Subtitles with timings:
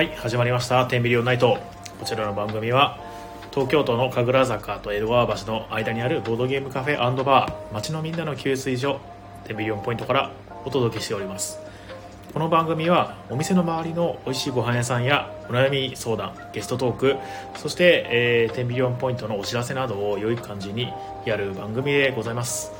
[0.00, 1.58] はい始まりました「テンビリオンナイト」
[2.00, 2.98] こちらの番組は
[3.50, 8.98] 東京都の神楽坂と江戸川橋の間にあるボードゲームカフェバー街のみんなの給水所
[9.44, 10.30] テンビリオンポイントから
[10.64, 11.60] お届けしております。
[12.32, 17.16] この番組はお店の周りの美味しいご飯屋さんやお悩み相談ゲストトーク
[17.56, 20.90] そして、えー、テンビリオンポイントのお知らせなどを良い感じに
[21.26, 22.72] やる番組でございます。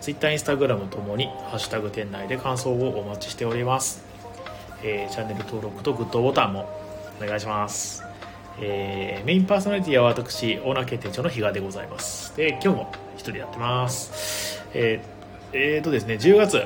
[0.00, 4.05] Twitter、Instagram ともに「ハッシュタグ店内」で感想をお待ちしております、
[4.82, 6.68] えーチャンネル登録とグッドボタンも
[7.20, 8.02] お願いします、
[8.60, 12.36] えーメインパーソナリティは私オーナー決定長の比嘉でございます。
[12.36, 14.62] で今日も一人やってます。
[14.74, 15.16] えー
[15.52, 16.62] えーとですね10月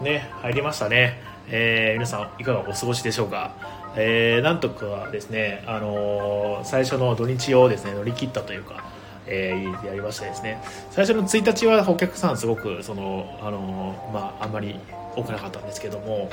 [0.00, 1.20] ね入りましたね。
[1.50, 3.54] えー皆さんいかがお過ごしでしょうか、
[3.96, 8.84] えーなんとかですね、あの最初の土日をですね乗り切ったというか、
[9.26, 10.62] えーやりましてですね。
[10.90, 14.80] 最初の1日はお客さんすごくその、あのまあ、あんまり
[15.16, 16.30] 多くなかったんですけども、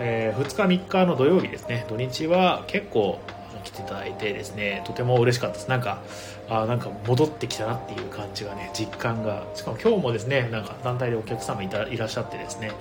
[0.00, 1.84] え2日3日の土曜日ですね。
[1.88, 3.20] 土日は結構
[3.62, 5.68] 来ていただいてですねとても嬉しかったです。
[5.68, 6.02] なんか
[6.48, 9.44] あなんか戻ってきたなっていう感じがね実感が。
[9.54, 12.72] しかも今日もですねなんか団体でお客様いたいらっしゃってですね、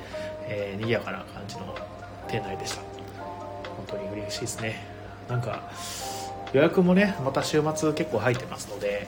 [0.47, 1.75] えー賑やかな感じの
[2.27, 2.81] 店内でした。
[3.75, 4.81] 本当に嬉しいですね。
[5.27, 5.69] なんか
[6.53, 9.07] 予約もねまた週末結構入ってますので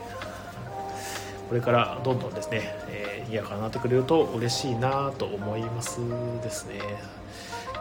[1.50, 6.00] これからどんどんですね、えー、賑やかになってくれると嬉しいなと思います
[6.44, 6.80] ですね。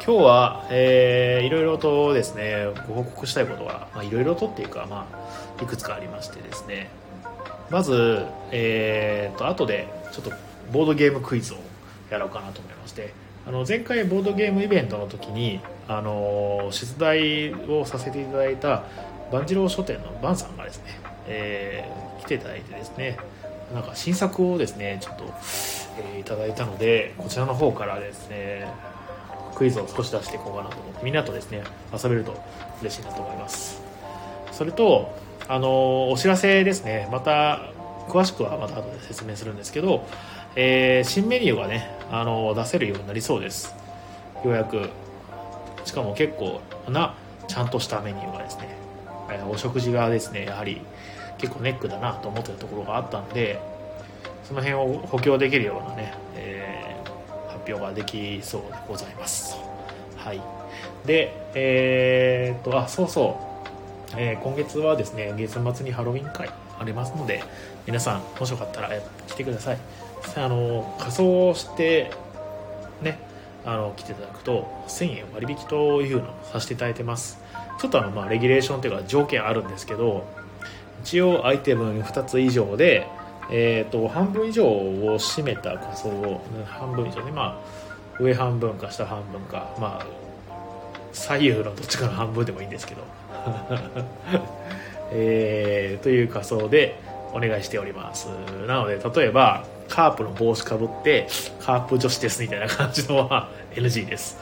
[0.03, 6.89] 今日は、えーいろいろとですねご報告したいことは、まあ、いろいろとっていうか、まあ、いくつかありましてですね。
[7.70, 10.33] まず、えー、と後でちょっと
[10.73, 11.59] ボードゲームクイズを
[12.11, 13.12] やろうかなと思いまして。
[13.47, 18.85] あの前回ボードゲームイベントの時にあの出題をさせていただいた
[19.33, 23.17] 万次郎書店のバンさんがですね、えー来ていただいてですね
[23.73, 25.24] なんか新作をですねちょっと、
[25.98, 28.69] えーいただいたのでこちらの方からですね
[29.61, 31.63] クイズを少し出していこうかなと思ってみんなとですね
[31.93, 32.35] 遊べると
[32.81, 33.83] 嬉しいなと思います。
[34.53, 35.15] それと
[35.48, 37.11] あのお知らせですね。
[37.13, 37.71] また
[38.09, 40.07] 詳しくはまた後で説明するんですけど、
[40.57, 43.75] えー新メニューがねあの出せるようになりそうです。
[44.43, 44.89] ようやく。
[45.85, 47.15] しかも結構な
[47.47, 48.79] ちゃんとしたメニューがですね、
[49.31, 50.81] えお食事がですねやはり
[51.37, 53.61] 結構ネックだなと思ってたところがあったんで
[54.45, 56.15] その辺を補強できるようなね、
[57.61, 59.57] 発表ができそうでございます。
[60.17, 60.41] はい。
[61.07, 63.39] でえーっとあそうそ
[64.13, 67.43] う、えー今月はですね月末にハロウィン会ありますので
[67.87, 68.91] 皆さんもしよかったら
[69.29, 69.79] 来てください。
[70.37, 72.11] あの仮装して
[73.03, 73.19] ね
[73.65, 77.39] あの来ていただくと1000円割引というのをさせていただいてます。
[77.79, 80.27] ちょっとあのまあレギュレーションというか条件あるんですけど
[81.03, 83.07] 一応アイテム2つ以上で、
[83.50, 87.33] えー、と半分以上を占めた仮装を半分以上ね。
[87.33, 87.61] ま
[88.18, 89.74] あ上半分か下半分か。
[89.80, 90.06] まあ
[91.12, 93.02] 左右のどっちかの半分でもいいんですけど。
[95.12, 97.00] えーという仮装で
[97.33, 98.28] お願いしております。
[98.66, 101.27] なので例えばカープの帽子かぶって
[101.61, 104.38] カープ女子ですみたいな感じのは NG です。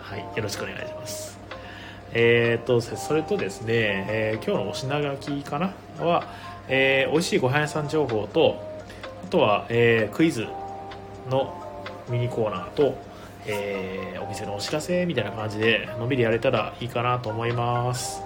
[0.00, 1.36] はいよろしくお願いします。
[2.12, 5.72] えーとそれとですね、えー今日のお品書きかな？
[5.98, 6.24] は、
[6.68, 8.60] えー美味しいご飯屋さん情報と
[9.24, 10.46] あとは、えークイズ
[11.30, 11.54] の
[12.08, 12.96] ミニコーナーと、
[13.46, 18.22] えーお店のお知らせみたいな感じでのんびりやれたらいいかなと思います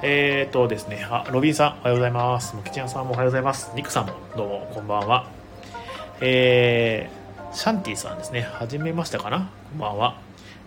[0.00, 2.54] えーとですね、あ、ロビンさん、おはようございます。
[2.54, 3.72] ムキチンさんもおはようございます。
[3.74, 5.26] ニックさんも、どうも、こんばんは。
[6.20, 9.50] えー、シャンティさんですね、はじめましたかな？
[9.72, 10.20] こんばんは。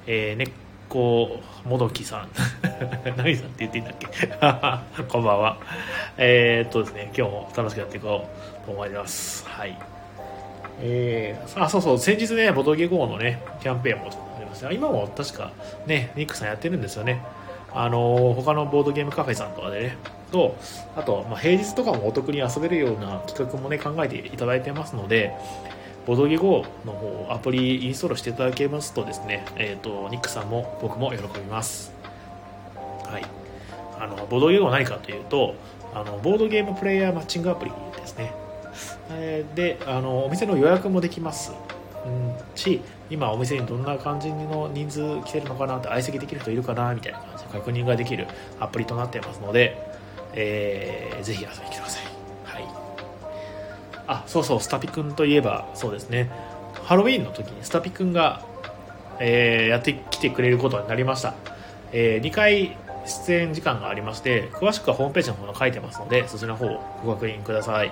[0.06, 0.50] えー、ねっ
[0.92, 2.30] こもどきさん。
[3.16, 5.04] 何さんって言っていいんだっけ？
[5.08, 5.58] こんばんは。
[6.18, 8.28] えーとですね、今日も楽しくやっていこ
[8.64, 9.48] うと思います。
[9.48, 9.78] はい。
[10.82, 14.72] えー、あ、そうそう、先日ね、ボトゲ GO のね、キャンペーンもありました。
[14.72, 15.52] 今も確か
[15.86, 17.22] ね、ニックさんやってるんですよね。
[17.74, 19.98] あの他のボードゲームカフェさんとかでね、
[20.34, 20.56] と、
[20.98, 25.32] あと、まあ、平日とかもお得に遊べるような企画もね、考えていただいてますので、
[26.06, 31.94] ボドゲ GO の方、アプリインストールしていただけますとですね、えっ、と、ニックさんも僕も喜びます。
[33.06, 33.26] はい。
[34.00, 35.56] あの、ボードゲ GO は何かというと、
[35.94, 38.34] あの、ボードゲームプレイヤーマッチングアプリですね。
[39.12, 41.54] えーで、あの、お店の予約もできます。
[42.06, 48.26] うん、し、今お店にどんな感じの人数来てるのかなって相席できる人いるかなみたいな感じで確認ができる
[48.60, 49.78] アプリとなってますので、
[50.34, 52.00] えーぜひ遊びに来てくださ。
[52.00, 52.01] い。
[54.12, 56.30] あ、そうそう、スタピくんといえば、そうですね、
[56.84, 58.42] ハロウィーンの時にスタピくんが、
[59.20, 61.34] えーやってきてくれることになりました。
[61.94, 62.76] えー2回
[63.06, 67.92] 出演時間がありまして、詳しくはホームページの方に書いてますので、そちらの方をご確認ください。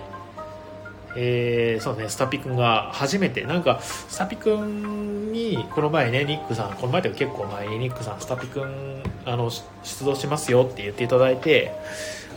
[1.16, 9.50] えー、そうね、スタピ君が初めて、なんか、スタピ君に、この前ね、ニックさん、この前というか結構前にニックさん、スタピ君、あの、
[9.83, 11.71] 出動しますよって言っていただいて、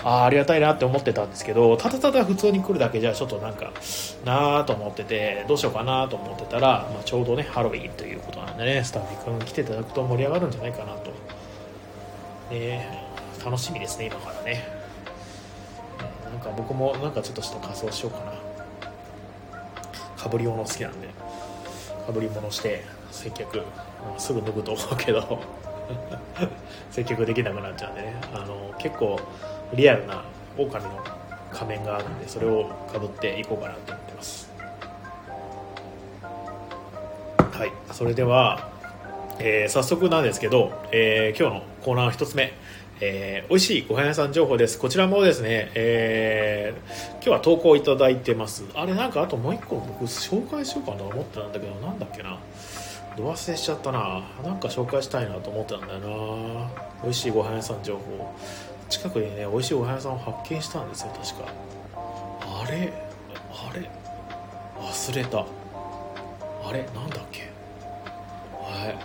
[0.04, 3.72] ああ、りがたいなって思ってたんですけど、ただただ普通に来るだけじゃ、ちょっとなんか、
[4.24, 11.12] なあと思ってて、どうしようかなと思ってたら、まあ、ちょうどね、ハロウィンということなんでね、スタピ君来ていただくと盛り上がるんじゃないかなと。
[12.50, 13.06] ね、
[13.44, 14.64] 楽しみですね、今からね。
[16.30, 18.52] なんか僕もなんかちょっとした仮装しようかな。
[20.22, 21.08] かぶり物好きなんで
[22.06, 23.60] かぶり物して接客
[24.18, 25.40] すぐ脱ぐと思うけど
[26.92, 29.18] 接客できなくなっちゃうんでねあの結構
[29.74, 30.24] リアルな
[30.56, 31.04] 狼の
[31.52, 34.50] 仮面があるんでそれをかぶっていこうかなと思ってます
[37.38, 38.70] はいそれでは、
[39.38, 42.52] えー、早速なんですけど、えー、今日のコーナー1つ目
[43.04, 44.78] えー、美味しいご飯屋さん情報です。
[44.78, 48.64] こちらもですね、えー、今日は投稿いただいてます。
[48.74, 52.38] あれなんかあともう一個僕紹介しようかなと思ってたんだけど、なんだっけな。
[53.16, 54.22] ど忘れしちゃったな。
[54.44, 56.70] なんか紹介したいなと思ってたんだよな。
[57.02, 58.32] 美味しいご飯屋さん情報。
[58.92, 61.48] 近くにね、美味しいご飯屋さんを発見したんですよ、確か。
[61.94, 62.92] あれ
[63.50, 63.90] あれ
[64.80, 65.38] 忘れた。
[66.64, 67.50] あれなんだっけ？
[68.52, 68.96] はい。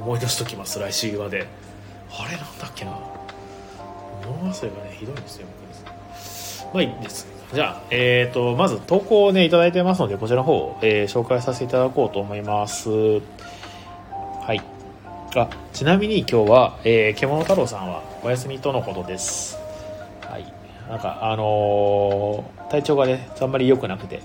[0.00, 1.46] 思い出しときます、来週まで。
[2.10, 2.92] あれなんだっけな？
[4.26, 5.46] 物忘れがねひどいんですよ
[6.72, 13.20] まあいいですじゃあ、えーと、まず投稿をねいいてますのでこちらの方、えー、紹介させていただこうと思いますは
[14.54, 14.62] い
[15.42, 19.58] あちなみに今日は、えー、獣太郎さんはお休みとのことです
[20.22, 20.52] はい
[20.88, 24.20] なんかあのー、体調がねあんまり良くなくて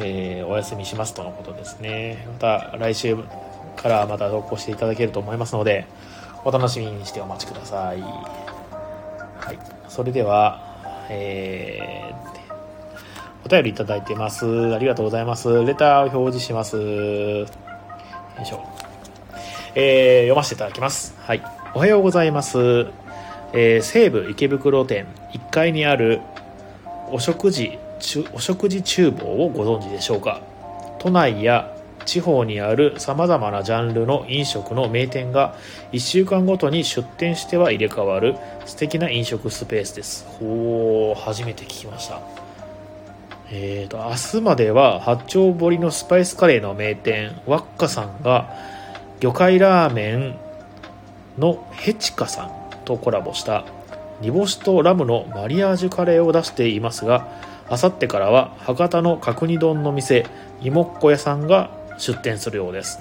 [0.00, 3.16] えー、お休みしますとのことですねまた来週
[3.76, 5.86] からまた投稿していただけると思いますので
[6.44, 8.00] お楽しみにしてお待ちください。
[8.00, 9.58] はい。
[9.88, 14.74] それでは、えー、お便りいただいてます。
[14.74, 15.64] ありがとうございます。
[15.64, 16.76] レターを表示します。
[16.76, 17.46] よ
[18.42, 18.67] いしょ。
[19.74, 21.14] えー、読ませていただきます。
[21.20, 21.42] はい。
[21.74, 22.58] おはようございます。
[23.52, 26.20] えー、西武池袋店1階にある
[27.10, 27.78] お食事、
[28.32, 30.40] お食事厨房をご存知でしょうか？
[30.98, 31.74] 都内や
[32.04, 35.54] 地方にあるさまざまなジャンルの飲食の名店が
[35.92, 42.20] 1週間ごとに出店しては入れ替わる素敵な飲食スペースですほう初めて聞きました
[43.50, 48.54] えーと明日までは八丁堀のスパイスカレーの名店ワッカさんが
[49.20, 50.38] 魚介ラーメン
[51.38, 52.50] のヘチカさん
[52.84, 53.64] とコラボした
[54.20, 57.28] 煮干しとラムのマリアージュカレーを出していますが
[57.68, 60.26] あさってからは博多の角煮丼の店
[60.62, 63.00] 芋っこ屋さんが出店するようです。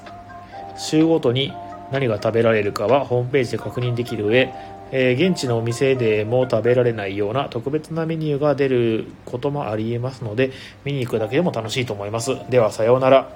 [0.77, 1.53] 週ごとに
[1.91, 4.53] 何が食べられるかはホームページで確認できる上、
[4.91, 10.51] えー、現地のお店でも食べられないような特別なメニューが出ることもありえますので
[10.83, 12.35] 見に行くだけでも楽しいと思います。
[12.49, 13.29] ではさようなら。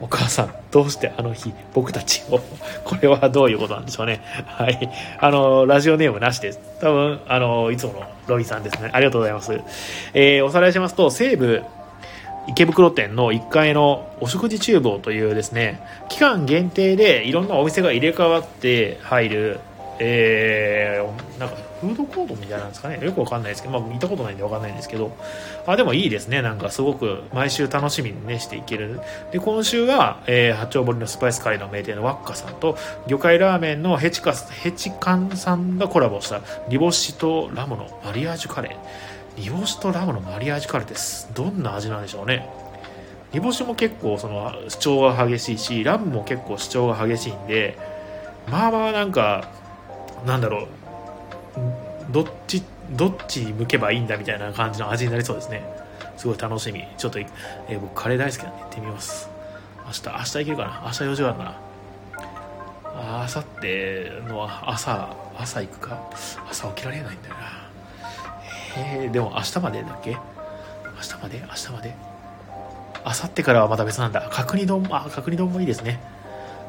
[0.00, 2.40] お母さん、どうしてあの日、僕たちを、
[2.84, 4.20] これはどういうことなんでしょうね。
[4.46, 4.90] はい。
[5.18, 6.60] あの、ラジオネームなしです。
[6.80, 8.90] 多分、あの、いつものロイさんですね。
[8.92, 9.60] ありがとうございます。
[10.14, 11.64] えー、おさらいしますと、西武、
[12.48, 19.60] 池袋店の1階のお食事厨房というですね期間限定でいろんなお店が入れ替わって入る、
[19.98, 22.98] えー、なんかフードコートみたいなんですかね。
[23.02, 25.16] よくわかんないですけど、まあ、見たことないんでわかんないんですけど。
[25.66, 26.42] あでもいいですね。
[26.42, 29.00] なんかすごく毎週楽しみにねしていける。
[29.32, 39.40] で今週は、えー、八丁堀のスパイスカレーの名店のワッカさんと魚介ラーメンのヘチカヘチカンさんがコラボした煮干しとラムのマリアージュカレー。
[39.40, 41.30] 煮干しとラムのマリアージュカレーです。
[41.34, 42.48] どんな味なんでしょうね。
[43.32, 47.78] 煮干しも結構その主張が激しいしラムも結構主張が激しいんで
[48.50, 49.50] まあまあなんか
[50.26, 50.68] なんだろう。
[52.10, 52.62] どっち
[52.92, 55.62] どっち向けばいいんだみたいな感じの味になりそうですね。
[56.16, 56.84] すごい楽しみ。
[56.96, 59.28] ちょっと、えー、僕カレー大好きなんで行ってみます。
[59.86, 60.82] 明日明日行けるかな？
[60.86, 61.60] 明日用事があるな？
[63.22, 65.98] あさっての朝朝行くか？
[66.50, 67.40] 朝起きられないんだよな。
[68.76, 70.10] えー、でも明日までだっけ？
[70.10, 70.18] 明
[71.02, 71.38] 日まで？
[71.38, 71.94] 明日まで？
[73.04, 74.28] 明後日からはまた別なんだ。
[74.30, 76.00] 角煮丼あ角煮丼もいいですね。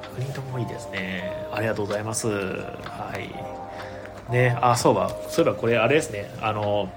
[0.03, 1.47] 角煮丼もいいですね。
[1.51, 2.27] ありがとうございます。
[2.27, 3.58] はい。
[4.31, 4.57] ね。
[4.61, 6.29] あそうばそういえばこれあれですね。
[6.41, 6.89] あの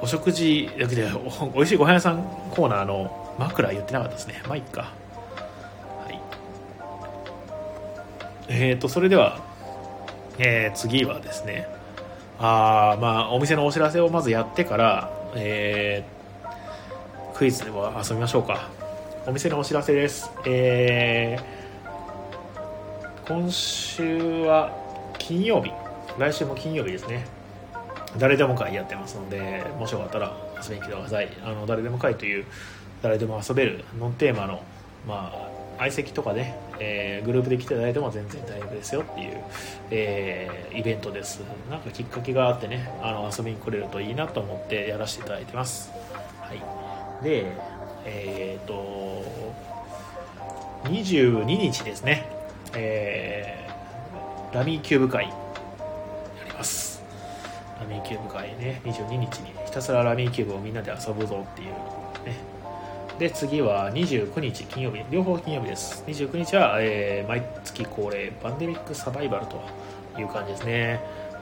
[0.00, 4.42] お食事でおおいしいご飯屋さんコーナーの枕言ってなかったですね。
[4.46, 4.82] まあいっか。
[4.82, 6.20] はい。
[8.48, 9.52] えっ、ー、とそれでは
[10.38, 11.66] えー、次はですね。
[12.38, 18.68] あまあお店のお知らせをまずやってから、えー、クイズでも遊びましょうか。
[19.26, 20.30] お店のお知らせです。
[20.44, 24.81] えー、今週は
[25.22, 25.70] 金曜日。
[26.18, 27.24] 来週も金曜日ですね。
[28.18, 31.28] 誰でも会やってますのでもしよかったら遊びに来てください。
[31.44, 32.44] あの誰でも会という
[33.02, 34.62] 誰でも遊べるノンテーマの
[35.06, 35.48] まあ
[35.78, 39.44] 相席とかね、えー、グループで来ていただいても全然大丈夫ですよっていう、
[39.90, 41.40] えー、イベントです。
[41.70, 45.92] なんかきっかけがあってねあの遊びに来れるといいなと思ってやらせていただいてます。
[46.40, 47.24] はい。
[47.24, 47.46] で
[48.04, 49.24] えっ、ー、と
[50.84, 52.26] 22日ですね。
[52.74, 53.61] えー、
[54.52, 55.30] ラミーキューブ会や
[56.46, 57.02] ります。
[57.80, 61.68] ラミーキューブ会ね22日にひたすらラミーキューブをみんなで遊ぶぞっていう
[62.26, 62.36] ね。
[63.18, 66.04] で次は29日金曜日両方金曜日です。
[66.06, 69.58] 29日は、えー、毎月恒例パンデミックサバイバルと
[70.20, 71.00] いう感じですね。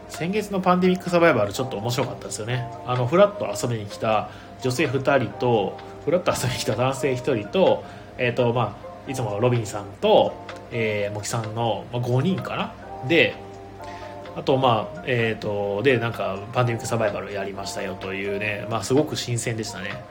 [0.09, 2.71] 先月のパンデミックサバイバルちょっと面白かったですよね。
[2.87, 4.31] あのフラッと遊びに来た
[4.63, 7.83] 女性2人とフラッと遊びに来た男性1人と,、
[8.19, 10.33] えーとまあ、いつものロビンさんと、
[10.71, 12.73] えー、モキさんの、ま、5人かな
[13.09, 13.35] で
[14.37, 20.03] あとまあえっ、ー、とでなんかパンデミックサバイバルやりましたよというねまあすごく新鮮でしたね。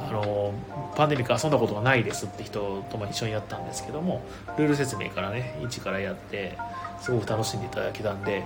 [0.00, 0.54] あの
[0.94, 4.22] パンデミック遊んだことがないですって人とも一緒にやったんですけども
[4.56, 6.56] ルール説明からね一からやって
[7.00, 8.44] すごく楽しんでいただけたんで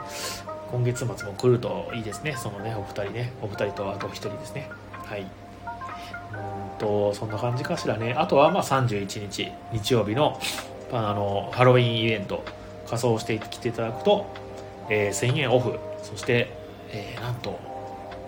[0.71, 2.35] 今月末も来るといいですね。
[2.39, 4.71] そのねお二人ねお二人とあと一人ですね。
[5.05, 5.21] はい。
[5.21, 5.29] うん
[6.79, 8.15] とそんな感じかしらね。
[8.15, 10.41] あとはまあ31日日曜日の
[10.91, 12.43] あのハロウィンイベント。
[12.87, 14.27] 仮装してきていただくと、
[14.91, 15.79] えー、1000円オフ。
[16.03, 16.51] そして、
[16.91, 17.59] えー、なんと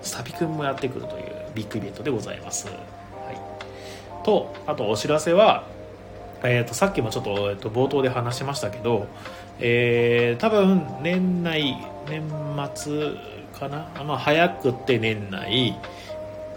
[0.03, 2.67] スタピ君もやってくるというビッグイベントでございます。
[2.69, 4.25] はい。
[4.25, 5.65] とあとお知らせは、
[6.43, 9.07] えーと、さっきもちょっと,、えーと、冒頭で話しましたけど、
[9.61, 11.77] えー、多分年内
[12.09, 12.23] 年
[12.75, 13.13] 末
[13.59, 15.79] かな、まあ、早くって年内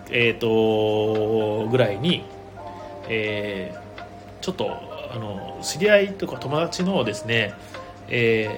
[0.10, 2.24] えっ、ー、とぐらいに、
[3.08, 4.72] えー、ちょっと
[5.14, 7.54] あの知り合いとか友達のですね
[8.10, 8.50] え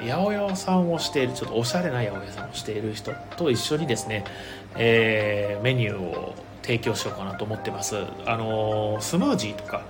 [0.00, 4.24] ー、八百屋さんをしているちょっとおしゃれな八百屋さんをしている人と一緒にですね、
[4.76, 7.96] えー、メニューを提供しようかなと思ってます。
[8.26, 9.82] あのー、スムージーとか、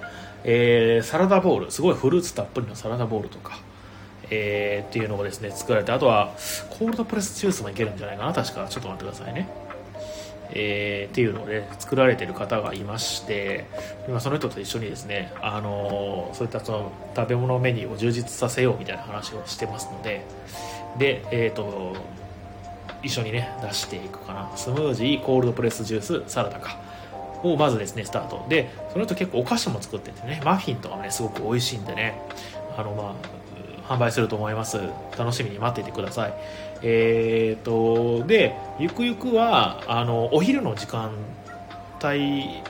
[0.45, 3.59] え、サラダボール、すごいフルーツたっぷりのサラダボールとか、
[4.31, 6.33] え、っていうのをですね、作られて、あとは、
[6.71, 8.67] コールドプレスジュースもいけるんじゃないかな、確か。
[8.69, 9.49] ちょっと待ってくださいね。
[10.55, 13.67] えー、っていうのをね、作られてる方がいまして、
[14.09, 20.25] 今その人と一緒にですね、あのー、そういったその食べ物メニューを充実させようみたいな話をしてますので、
[20.99, 21.97] で、え、ー、と、
[23.03, 24.51] 一緒にね出していくかな。
[24.57, 26.79] スムージーコールドプレスジュースサラダか
[27.43, 28.47] をまずですねスタート。
[28.49, 32.19] でその後結構お菓子も作っててねマフィンとかもねすごく美味しいんでね。
[32.77, 33.15] あのまあ
[33.89, 34.81] 販売すると思います。
[35.19, 36.35] 楽しみに待っていてください。
[36.83, 41.13] えーとでゆくゆくはあのお昼の時間
[42.03, 42.63] 帯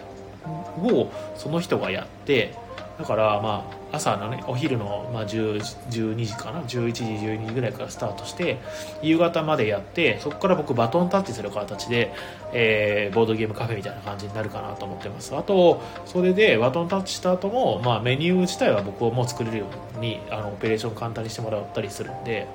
[0.82, 2.54] をその人がやって
[2.98, 5.56] だからまあ朝のねお昼の、まあ、10
[5.90, 8.58] 12時かな？11時12時ぐらいからスタートして
[9.02, 12.12] 夕方までやってそこから僕バトンタッチする形で、
[12.52, 15.34] えー、ボードゲームカフェみたいな感じになるかなと思ってます。
[15.36, 22.46] あとそれでバトンタッチした後も、まあ、メニュー自体は僕もう作れるようにあのオペレーション簡単にしてもらったりするんで、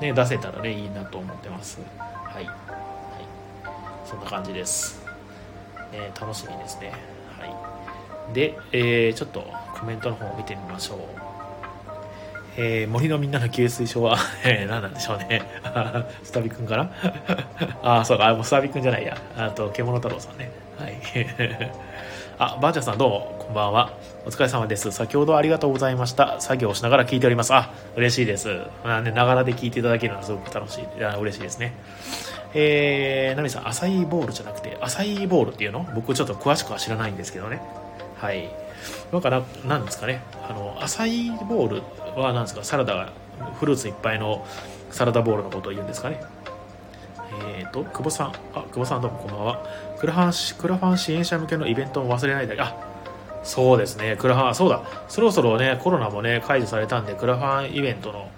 [0.00, 1.78] ね、出せたらねいいなと思ってます。
[1.98, 2.54] はい、はい、
[4.04, 5.02] そんな感じです、
[5.92, 6.92] ね、楽しみですね。
[7.38, 7.46] は
[8.30, 8.34] い。
[8.34, 10.98] で、えー、ちょっとコメントの方を見てみましょう。
[12.56, 15.42] えー、森のみんなの給水所は、 えー、何なんでしょうね。
[16.22, 16.90] スタビくんかな
[18.00, 19.16] あ、そうか、あ、もうスタビくんじゃないや。
[19.38, 20.50] あと、獣太郎さんね。
[20.78, 21.00] はい。
[22.38, 23.92] あ、ばあちゃんさんどうも、こんばんは。
[24.26, 24.90] お疲れ様です。
[24.92, 26.40] 先ほどありがとうございました。
[26.40, 27.54] 作業をしながら聞いております。
[27.54, 28.60] あ、嬉しいです。
[28.84, 31.72] まあね、ながらで聞いていただけるのはすごく楽しい、いや嬉しいですね。
[32.52, 35.86] えー、ナミさん、アサイボールじゃなくて、アサイボールっていうの？
[35.94, 37.60] 僕ちょっと詳しくは知らないんですけどね。
[38.20, 38.50] はい。
[39.12, 41.82] だから、なんですかね、あの、アサイボー
[42.14, 43.12] ルは何ですか、サラダが、
[43.58, 44.46] フルーツいっぱいの
[44.90, 46.20] サラダボールのことを言うんですかね。
[47.56, 49.66] えっ、ー、と、久保さん、あ、久保さんどうもこんばんは。
[49.98, 52.76] クラファン、クラファン支援者向けのイベントを忘れないで、あ、
[53.42, 58.28] そうですね、クラファン、そうだ、そろそろね、コロナもね、解除されたんで、クラファンイベントの、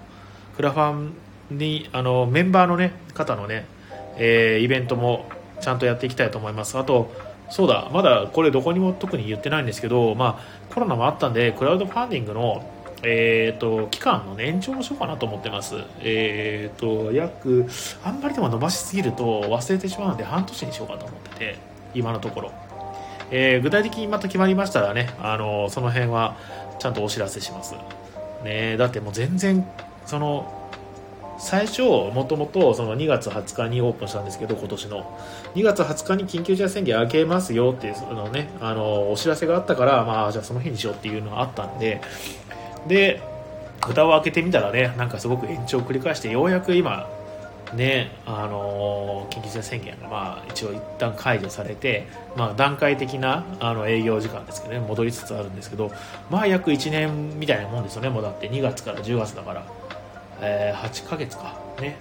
[0.55, 1.15] クラファン
[1.51, 3.67] に、あの、メンバーのね、方のね、
[4.17, 5.27] えー、イベントも
[5.61, 6.79] ちゃんとやっていきたいと思います。
[6.79, 7.11] あと、
[7.53, 12.65] そうだ、まだこれどこにも特に言ってないんですけど、まあ、コロナもあったんで、クラウドファンディングの、
[13.03, 15.75] えーと、期間の、延長をしようかなと思ってます。
[16.01, 17.67] えーと、約、
[18.03, 21.57] あんまりでも伸ばしすぎると忘れてしまうので、半年にしようかと思ってて、
[21.95, 22.53] 今のところ。
[23.31, 26.37] えー、具体的にまた決まりましたらね、あのその辺は
[26.79, 27.75] ちゃんとお知らせします。
[28.45, 29.67] ね、だってもう全然、
[30.07, 30.62] その、
[31.39, 35.19] 最初もともとその2月20日にオープンしたんですけど今年の。
[35.55, 42.01] 2月20日に緊急事態宣言明けますよっていうそのねあのお知らせがあったからまあじゃあその日にしようっていうのがあったんで。
[42.87, 43.21] で
[43.81, 47.09] 蓋を開けてみたらねなんかすごく延長を繰り返してようやく今
[47.75, 55.91] ねあの緊急事態宣言がまあ一応一旦解除されて、まあ、段階的なあの営業時間ですけどね戻りつつあるんですけど
[56.31, 58.49] まあ約1年みたいなもんですよねもうだって。
[58.53, 59.65] 2月から10月だから、
[60.43, 61.59] えー、8ヶ月か。
[61.81, 61.99] ね。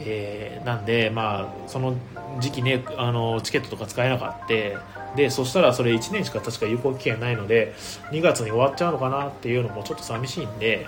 [0.00, 1.96] えー、なんで、まあ、その
[2.38, 7.74] 時期ねあのチケットとか使えなかったでそしたらそれ1年しか確か有効期限ないので
[8.12, 10.86] 2月に終わっちゃうのかなっていうのもちょっと寂しいんで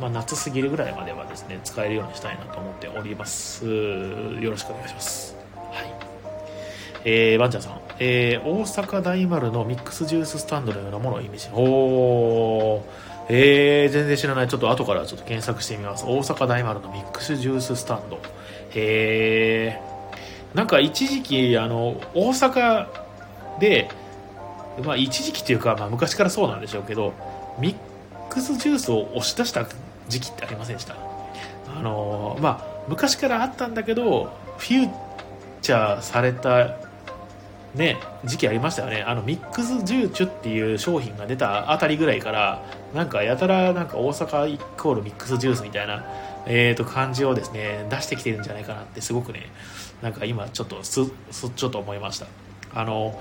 [0.00, 3.64] まあ、夏過ぎるぐらいまではですね使えるようにしたいなと思っております。
[3.64, 5.36] よろしくお願いします。
[5.70, 5.94] はい。
[7.04, 11.48] えー、バンチャーさん、えー、大阪大丸のミックスジューススタンドのようなものをイメージ。
[11.52, 13.11] おー。
[13.34, 14.48] えー、全然知らない。
[14.48, 16.04] ちょっと後からちょっと検索してみます。
[16.06, 18.16] 大阪大丸のミックスジューススタンド。
[18.74, 19.80] へえ
[20.54, 22.88] なんか一時期あの大阪
[23.58, 23.88] で
[24.84, 27.14] まあ一時期っていうか、まあ、昔からそうなんでしょうけど
[27.58, 27.76] ミッ
[28.28, 29.66] クスジュースを押し出した
[30.08, 30.94] 時期ってありませんでした？
[31.74, 34.90] あのまあ昔からあったんだけどフュー
[35.62, 36.76] チャーされた
[37.74, 39.02] ね時期ありましたよね。
[39.02, 42.62] あのミックスジューチュっていう商品が出たあたりぐらいから
[42.94, 46.04] なんかやたらなんか大阪イコールミックスジュースみたいな
[46.44, 49.46] えー、と感じをですね出してきてるんじゃないかなってすごくね
[50.02, 52.26] なんか今ちょっとすすちょっと思いました。
[52.74, 53.20] あの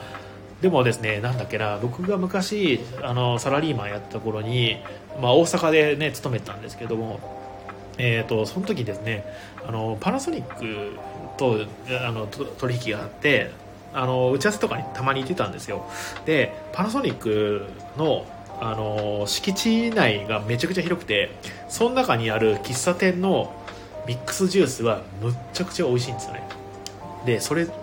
[0.61, 4.77] でもですねなんだっけな僕が昔あのサラリーマンやった頃に、
[5.19, 7.19] まあ、大阪でね勤めてたんですけども
[7.97, 9.25] えーと、その時ですね
[9.67, 10.97] あのパナソニック
[11.37, 11.67] と
[12.03, 13.51] あの取引があって
[13.93, 15.85] あの打ち合わせとかにたまに行ってたんですよ。
[16.25, 17.65] でパナソニック
[17.97, 18.25] の
[18.59, 21.31] あの敷地内がめちゃくちゃ広くて
[21.67, 23.51] その中にある喫茶店の
[24.07, 26.47] ミックスジュースはむっちゃくちゃ美味しいんですよね。
[27.25, 27.73] でそれた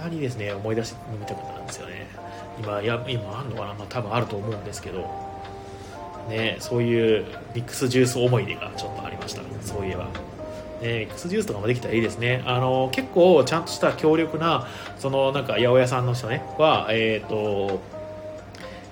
[0.00, 2.08] まにですね思い出して飲みたくなるんですよね。
[2.58, 5.32] 今や今あるのかな、まあ、多分あると思うんですけど。
[6.28, 9.42] ねそういうミックスジュース思い出がちょっとありました。
[9.60, 10.08] そういえば。
[10.82, 12.42] ね、ミックスジュースとかもできたらいいですね。
[12.44, 14.66] あの、結構ちゃんとした強力な、
[14.98, 17.80] そのなんか八百屋さんの人ね、は、えっ、ー、と、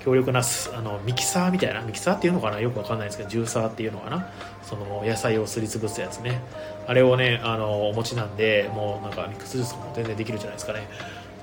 [0.02, 1.82] 強力なあのミキサーみたいな。
[1.82, 2.58] ミキサーっていうのかな？
[2.58, 4.32] よくわかんないですけどジューサーっていうのかな？
[4.62, 6.40] その野菜をすりつぶすやつね。
[6.86, 10.88] あれをねあのお持ちなんでもうなんかミックスジュースも全然できるじゃないですかね。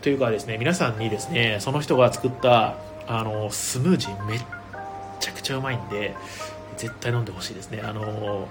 [0.02, 4.42] というかですね皆さんにですねその人が作ったあのスムージーめっ
[5.20, 6.16] ちゃくちゃうまいんで
[6.78, 7.82] 絶対飲んでほしいですね。
[7.84, 8.48] あの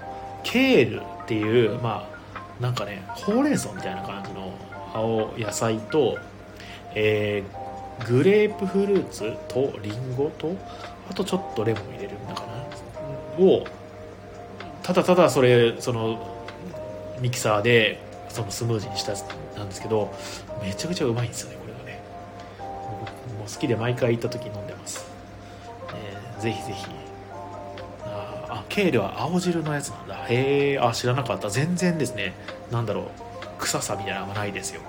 [0.49, 4.53] ケールっていうまあなんかねほうれん草みたいな感じの
[4.93, 6.17] 青野菜と、
[6.95, 10.55] えー、グレープフルーツとリンゴと
[11.11, 12.45] あとちょっとレモン入れるんだか
[13.37, 13.65] なを
[14.83, 16.37] ただただそれその
[17.19, 19.13] ミキサーでそのスムージーにした
[19.57, 20.13] なんですけど
[20.61, 22.01] めちゃくちゃうまいんですよねこれがね。
[23.37, 25.05] もう好きで毎回行った時飲んでます、
[25.93, 26.85] えー、ぜひぜひ
[28.59, 30.25] あケールは青汁のやつなんだ。
[30.27, 31.49] へえあ知らなかった。
[31.49, 32.33] 全然ですね。
[32.71, 33.05] なんだろう。
[33.59, 34.81] 臭さみたいなのがないですよ。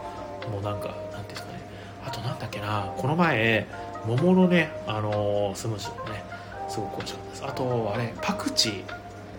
[0.51, 1.61] もうなんかなんていうんですかね。
[2.07, 2.93] あとなんだっけな。
[2.97, 3.67] この前
[4.07, 6.23] 桃のね、あのー、スムージーもね
[6.69, 7.45] すごく美味しかったです。
[7.47, 8.85] あとあれパクチー。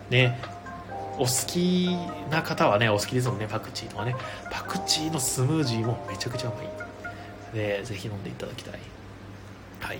[0.10, 0.40] ね。
[1.18, 1.98] お好き
[2.32, 3.48] な方はねお好きですもんね。
[3.50, 4.16] パクチーとかね。
[4.52, 6.68] パクチーのスムージーもめちゃくちゃうまい。
[7.54, 8.80] でぜひ飲んでいただきたい。
[9.80, 10.00] はい。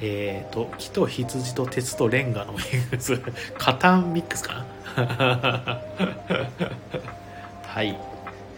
[0.00, 3.20] えーと木と羊と鉄とレンガのミックス。
[3.58, 4.64] カタンミックスか
[4.96, 5.04] な？
[7.66, 7.98] はい。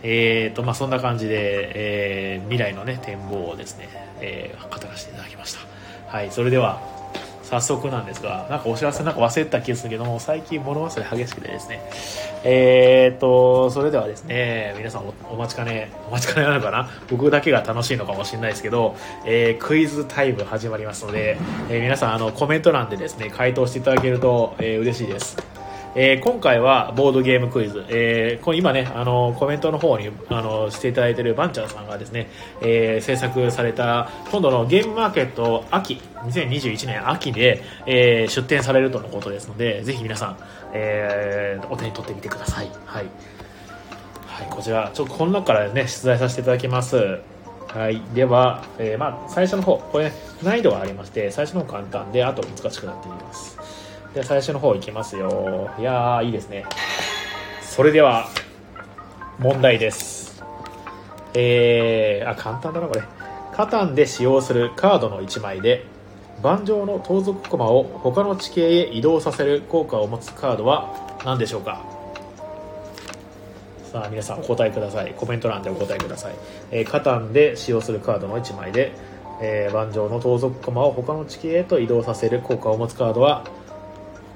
[0.05, 1.35] えーとまあ、そんな感じで、
[1.75, 3.89] えー、未来の、ね、展望をですね、
[4.21, 5.61] えー、語らせていただきました。
[6.09, 6.81] はい、それでは
[7.53, 11.83] 早速なんですが、なんかお知らせなんか忘れた気がするけども、最近物忘れ激しくてですね、
[12.45, 16.89] えーと、それではですね、皆さんお待ちかね、お待ちかねなのかな？
[17.11, 21.37] 僕だけが楽しいのかもしれないですけど、えー、クイズタイム始まりますので、
[21.69, 25.37] えー、皆さんあのコメント欄でですね、回答していただけると、えー、嬉しいです。
[25.95, 32.31] えー、今回はボードゲームクイズ、えー、今ねあのコメントの方にあのしていただいているバンチャーさんがですね、
[32.63, 40.39] えー、制作された今度のゲームマーケット秋2021年秋で、えー、出展されるとのことですのでぜひ皆さん、
[40.73, 42.71] えー、お手に取ってみてください。
[42.87, 43.07] はい、
[44.27, 47.21] はい、こちらちょっとこの中からね出題させていただきます。
[47.69, 53.59] はい、では、えー、まあ、最初の方これ、ね、難易度がありまして最初の方簡単であと難しくなっています。
[54.13, 55.71] では最初の方いきますよ。
[55.79, 56.67] いやーいいですね。
[57.63, 58.29] それでは
[59.39, 60.43] 問題です。
[61.35, 63.03] えー、あ簡単だなこれ。
[63.55, 65.85] カタンで使用するカードの1枚で
[66.43, 71.85] 盤上の盗賊駒を他の地形へ移動させる効果を持つカードは何でしょうか？
[73.93, 76.35] さあ皆さんお答えくださいコメント欄でお答えください、
[76.71, 78.93] えー、カタンで使用するカードの1枚で、
[79.43, 83.45] えー、盤上の盗賊駒を他の地形へと移動させる効果を持つカードは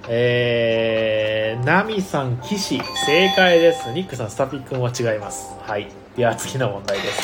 [0.08, 3.90] えー、ナミさん、騎士、正解です。
[3.90, 5.52] ニックさん、スタピ君は違います。
[5.62, 5.88] はい。
[6.16, 7.22] では次の問題です。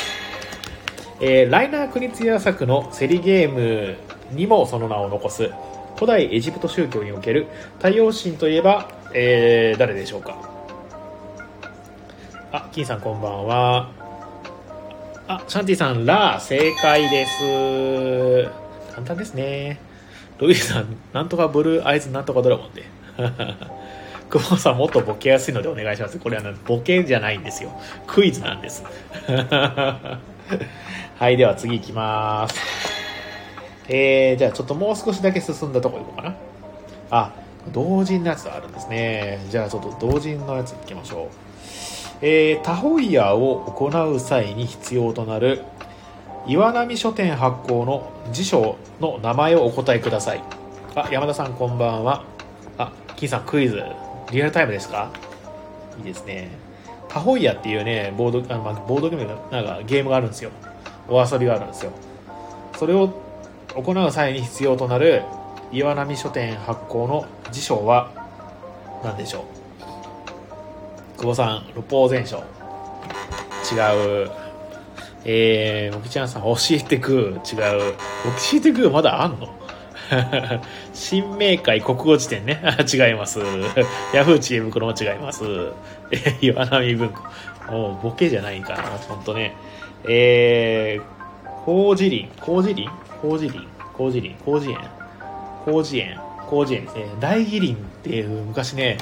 [1.21, 3.95] えー、ライナー・クニツヤ作のセリゲーム
[4.31, 5.51] にもその名を残す、
[5.95, 10.37] 古代エジプト宗教における太陽神といえば、えー、誰でしょうか？
[12.51, 13.91] あ、金さんこんばんは。
[15.27, 18.49] あ、シャンティさん、ラー、正解です。
[18.93, 19.79] 簡単ですね。
[20.37, 22.83] ロイさん、なんとかブルーアイズなんとかドラゴンで。
[24.29, 26.17] 久保さん、もっとボケやすいのでお願いします。
[26.17, 27.71] これは、ね、ボケじゃないんですよ。
[28.07, 28.83] クイズなんです。
[29.29, 30.19] は
[31.29, 33.02] い、では次行きます。
[33.87, 36.35] えー、じゃあちょっともう少しだけ進んだとこ行こうかな。
[37.11, 37.33] あ、
[37.71, 39.45] 同人のやつあるんですね。
[39.49, 41.27] じゃあちょっと同人のやつ行きましょう。
[42.21, 45.61] えー、タホイヤーを行う際に必要となる
[46.47, 50.43] 岩波書店発行の辞書の名前をお答えください。
[50.95, 52.23] あ、山田さんこんばんは。
[52.77, 53.83] あ、金さんクイズ。
[54.31, 55.11] リアルタイムですか？
[55.99, 56.49] いいですね。
[57.09, 60.49] タホイヤっていうね、ボード、あのまあボードゲーム、なんかゲームがあるんですよ。
[61.07, 61.91] お遊びがあるんですよ。
[62.77, 63.13] それを
[63.75, 65.23] 行う際に必要となる
[65.71, 68.11] 岩波書店発行の辞書は
[69.03, 69.45] 何でしょ
[71.17, 71.19] う？
[71.19, 72.37] 久保さん、六法全書。
[72.37, 72.41] 違
[74.25, 74.31] う。
[75.25, 77.11] えー、もきちゃんさん、教えてく。
[77.11, 77.37] 違う。
[77.41, 77.97] 教
[78.55, 79.47] えてく、まだあんの？
[80.93, 82.61] 新明会国語辞典ね。
[82.93, 83.39] 違います。
[84.13, 85.43] ヤフー知恵袋も違います。
[86.11, 87.21] え岩波文庫。
[87.71, 89.55] もうボケじゃないかな、ほんとね。
[90.05, 92.89] えー、麹林、麹林？
[93.23, 93.67] 麹林？
[93.93, 94.35] 麹林？
[94.45, 94.77] 麹園？
[95.65, 96.19] 麹園？
[96.49, 96.85] 麹園？
[96.85, 97.05] ですね。
[97.21, 98.97] 大義林っていう昔ね、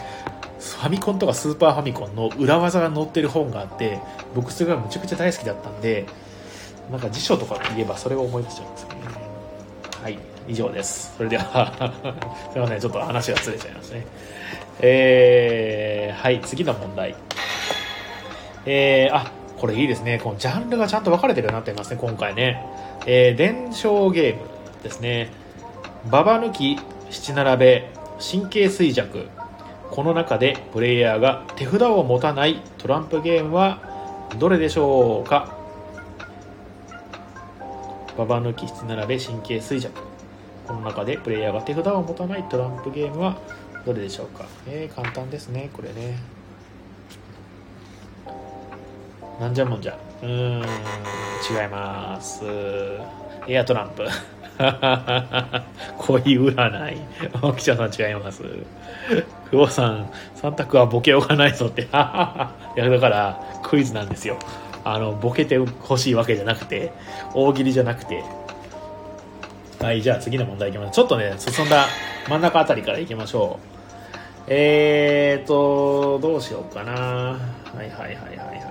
[0.59, 3.99] ファミコンとかスーパーファミコンの裏技が載ってる本があって、
[4.35, 6.05] 僕それがむちゃくちゃ大好きだったんで、
[6.91, 8.95] なんか辞書とかって言えばそれを思い出しちゃうんですよね。
[10.03, 11.15] はい、以上です。
[11.17, 11.91] それでは、
[12.53, 14.05] すいません、ちょっと話がずれちゃいますね。
[14.81, 17.15] えー、はい、次の問題。
[18.65, 20.19] えー、あ、これいいですね。
[20.23, 22.63] このジャンルがちゃんと分かれてるようになってますね、今回ね。
[23.05, 24.41] えー、伝承ゲーム
[24.83, 25.31] ですね。
[26.09, 26.77] ババ抜き、
[27.09, 29.27] 七並べ、神経衰弱。
[29.89, 33.79] この中でプレイヤーが手札を持たないトランプゲームは
[34.39, 35.57] どれでしょうか？
[38.17, 40.01] ババ抜き、七並べ、神経衰弱。
[40.67, 43.37] この中でプレイヤーが手札を持たないトランプゲームは
[43.85, 44.45] どれでしょうか？
[44.67, 46.17] えー、簡単ですね、これね。
[49.41, 49.97] なんじゃもんじゃ。
[50.21, 52.43] うーん、違います。
[53.47, 54.05] エアトランプ。
[55.97, 57.01] 恋占い。
[57.41, 58.43] 青木ちゃんさん違います。
[59.49, 61.81] 久保さん、三択はボケようがないぞって。
[61.89, 64.37] いや、だから、クイズなんですよ。
[64.83, 66.91] あの、ボケてほしいわけじゃなくて、
[67.33, 68.23] 大喜利じゃなくて。
[69.81, 70.91] はい、じゃあ次の問題いきます。
[70.91, 71.87] ちょっとね、進んだ
[72.29, 74.43] 真ん中あたりからいきましょう。
[74.49, 76.91] えーと、どうしようかな。
[76.93, 77.37] は
[77.75, 78.70] いはいはいはいは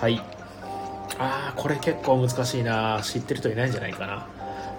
[0.00, 0.20] はい。
[1.18, 3.00] あー、これ結構難しいな。
[3.02, 4.26] 知ってる人いないんじゃないかな。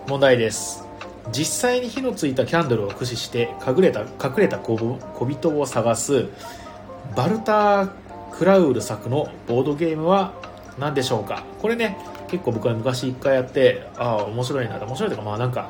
[0.08, 0.92] 問題です。
[1.32, 6.26] 実際に火のついたキャンドルを駆使して隠れた隠れた小人を探す
[7.16, 7.90] バルター・
[8.32, 10.34] クラウル作のボードゲームは
[10.80, 11.96] 何でしょうかこれね
[12.28, 15.70] 結構僕は昔一回やってああ面白いな面白いとかまあなんか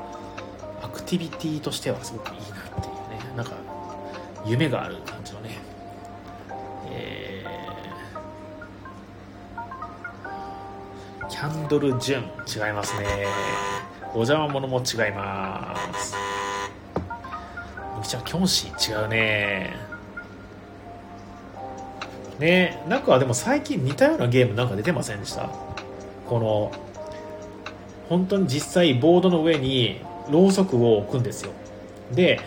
[0.81, 3.51] アクティビティとしてはすごくいいなっていうねなんか
[4.45, 12.67] 夢があるャンドル・ジュン。
[12.67, 13.25] 違いますね。
[14.13, 16.15] お邪魔者も違います。
[17.97, 19.75] みきちゃんキョンシー違うね。
[22.39, 25.49] ねなんかでも最近似たようなゲームなんか出てませんでした？
[26.27, 26.71] この
[28.07, 29.99] 本当に実際ボードの上に
[30.29, 31.51] ろうそくを置くんですよ。
[32.11, 32.39] で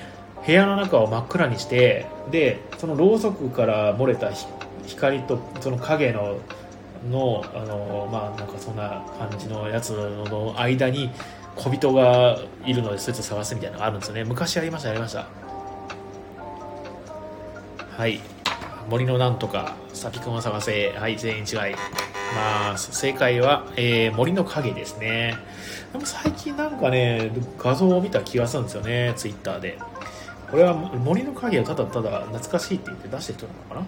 [0.47, 4.31] 部屋の中を真っ暗にしてでそのろうそくから漏れた
[4.87, 6.39] 光とその影の
[7.11, 11.11] のあのまあなんかそんな感じのやつの間に
[11.57, 14.25] 小人がいるのでそいつを探すみたいなのがあるんですよね。
[14.25, 15.27] 昔やりましたやりました。
[17.97, 18.21] はい。
[18.91, 20.91] 森のなんとかサピ君を探せ。
[20.93, 21.75] はい全員違い
[22.35, 22.93] ます。
[22.93, 25.37] 正解は、えー森の影ですね。
[25.93, 29.79] でも最近なんかね画像を見た気がするんですよねツイッターで。
[30.51, 33.87] これは森の影をただただ懐かしいって言って出した人なのかな。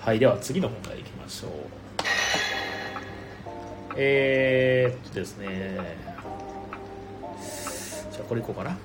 [0.00, 1.50] はいでは次の問題いきましょう。
[3.96, 5.78] えー、っとですね。
[8.12, 8.76] じゃあこれいこうかな。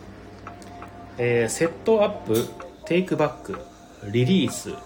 [1.17, 2.47] えーセットアップ
[2.86, 3.60] テイクバック
[4.10, 4.78] リリースフ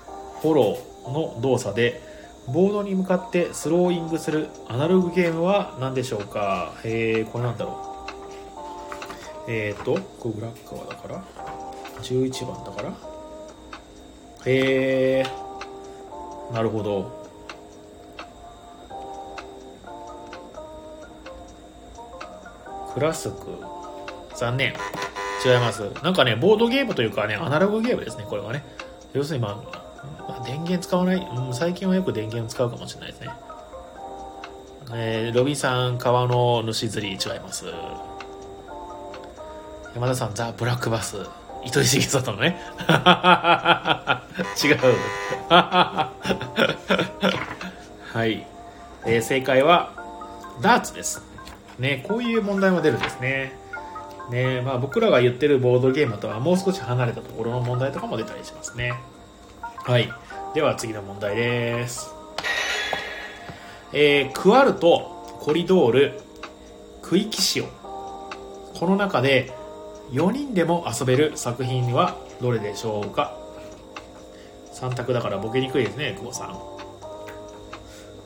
[0.52, 2.02] ォローの動作で
[2.48, 6.74] ボードに向かってスローイングするアナログゲームは何でしょうか？
[6.84, 8.08] えー、これなんだろ
[9.48, 9.52] う？
[9.52, 11.24] えっ、ー、とこれ裏側だから
[12.02, 12.92] 11番だから。
[14.48, 15.26] へえ
[16.54, 17.15] なるほど。
[22.96, 23.36] クラスク。
[24.36, 24.74] 残念。
[25.46, 25.92] 違います。
[26.02, 28.64] なんかねボードゲームというかねアナログゲームですねこれはね。
[29.14, 29.64] 要するにま
[30.30, 33.30] あ電源使わない、うん、最近はよく電源を使うかもしれないですね。
[34.94, 37.66] えー、ロビンさん川の主釣り違います。
[39.94, 41.18] 山田さんザ・ブラックバス。
[41.66, 42.62] 糸井重里のね。
[44.64, 44.80] 違う。
[45.50, 46.12] は
[48.26, 48.48] い、
[49.06, 49.92] えー、正解は
[50.62, 51.35] ダーツです。
[51.80, 53.54] ねこういう問題も出るんですね
[54.30, 58.94] ねまあ僕らが言ってるボードゲームとはもう少し離れたところの問題とかも出たりしますね
[59.84, 60.12] はい
[60.54, 62.16] では次の問題です
[63.98, 66.20] えー、クワルト、コリドール、
[67.02, 67.66] クイキシオ。
[68.74, 69.54] この中で
[70.12, 73.38] 4人でも遊べる作品はどれでしょうか
[74.74, 76.60] ?3 択だからボケにくいですね、久保さん。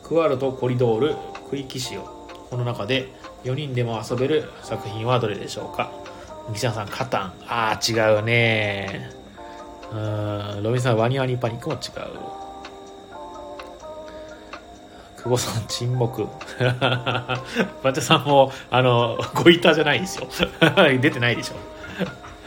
[0.01, 1.15] クワルト、コリドール、
[1.51, 2.01] クイキシオ。
[2.49, 5.91] この中で4人でも遊べる作品はどれでしょうか？
[6.51, 7.33] 西田さん、カタン。
[7.47, 9.11] ああ、違うね。
[9.91, 11.79] うん、ロビンさん、ワニワニパニックも違う。
[15.17, 16.27] 久保さん沈黙。
[16.59, 17.37] バ
[17.83, 20.27] ッチャさんも、あの、ごイタじゃないんですよ。
[21.01, 21.55] 出てないでしょ。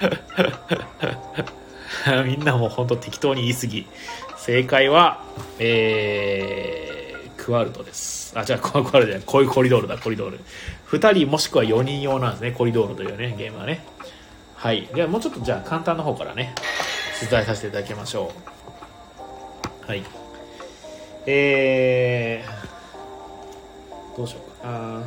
[2.25, 3.87] みんなも本当適当に言い過ぎ。
[4.37, 5.23] 正解は、
[5.59, 6.93] えー、
[7.43, 8.39] クワルトです。
[8.39, 9.23] あ、じゃあ、クワルトじゃない。
[9.27, 10.39] こういうコリドールだ、コリドール。
[10.93, 13.85] 2人もしくは4人用なんですね、コリドールというね、ゲームはね。
[14.55, 14.87] はい。
[14.95, 16.55] では、もうちょっとじゃあ、簡単な方からね、
[17.21, 18.33] 出題させていただきましょ
[19.85, 19.89] う。
[19.89, 20.05] はい。
[21.27, 25.03] えー、どうしようかな。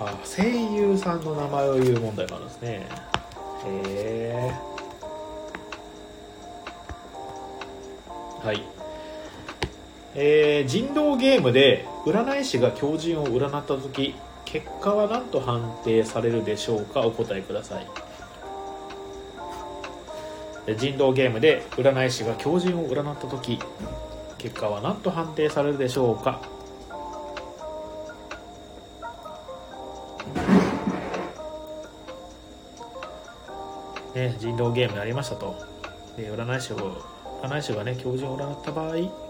[0.00, 2.86] あ、声優さんの名前を言う問題があるんですね。
[3.66, 8.46] へー。
[8.46, 8.71] はい。
[10.14, 17.86] えー、人狼ゲームで占い師が狂人を占った時結果は何と判定されるでしょうかお答えください。
[20.76, 23.58] 人狼ゲームで占い師が狂人を占った時
[24.38, 26.40] 結果は何と判定されるでしょうか。
[34.14, 35.56] ね、人狼ゲームやりましたと。
[36.16, 36.76] で占い師を
[37.42, 39.21] 占い師がね狂人を占った場合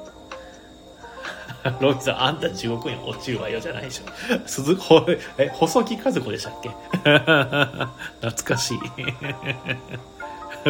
[1.80, 4.04] ロイさん、あんた地獄に落ちるわよじゃないでしょ。
[4.46, 5.04] 鈴ほ、
[5.38, 6.70] え、細木和子でしたっけ？
[8.26, 8.78] 懐かしい。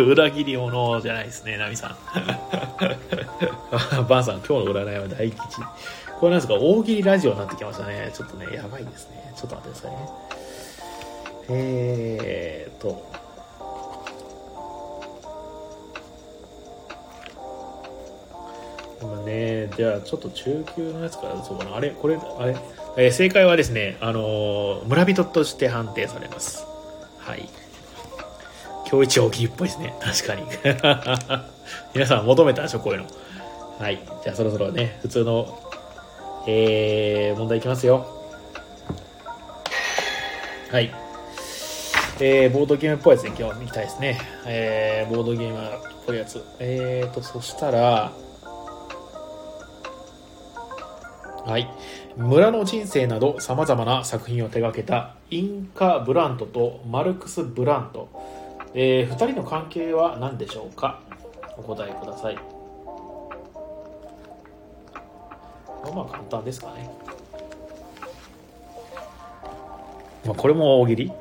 [0.01, 1.97] 裏切り者じゃないですね、ナミさん。
[4.09, 5.39] バンさん、今日の占いは大吉。
[6.21, 8.11] これなんですか、大喜利ラジオになってきましたね。
[8.15, 9.33] ちょっとね、やばいですね。
[9.37, 9.99] ちょっと待ってくださいね。
[11.49, 13.05] えーと。
[19.03, 21.77] 今ね、じゃあちょっと中級のやつからそうかな。
[21.77, 22.57] あれこれ、あれ、
[22.97, 26.65] えー、正解はですね、あのー、村人として判定されます。
[27.19, 27.49] はい。
[28.89, 29.95] 今日一大喜利っぽいですね。
[30.01, 30.43] 確かに。
[31.95, 33.07] 皆さん求めたでしょ、こういうの。
[33.79, 34.01] はい。
[34.23, 35.59] じゃあそろそろね、普通の、
[36.47, 38.07] えー、問題いきますよ。
[40.71, 40.95] はい。
[42.21, 44.21] えー、ボードゲームっぽいやつに今日行きたいですね。
[44.47, 45.61] えー、ボードゲームっ
[46.07, 46.45] ぽいやつ。
[46.61, 48.13] えーと、そしたら、
[51.45, 51.69] はい。
[52.17, 58.09] 村の人生などさまざまな作品を手掛けたインカ・ブラントとマルクス・ブラント。
[58.75, 61.01] えー、2人の関係は何でしょうか？
[61.59, 62.35] お答えください
[65.95, 66.89] まあ簡単ですかね
[70.25, 71.13] まあこれも大喜利？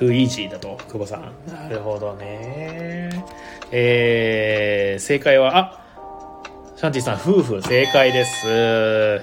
[0.00, 1.30] トゥーイージーだと、久保さん。
[1.46, 3.10] なるほどね。
[3.70, 5.84] えー、正解は、あ
[6.74, 9.20] シャンティさん、夫婦正解です。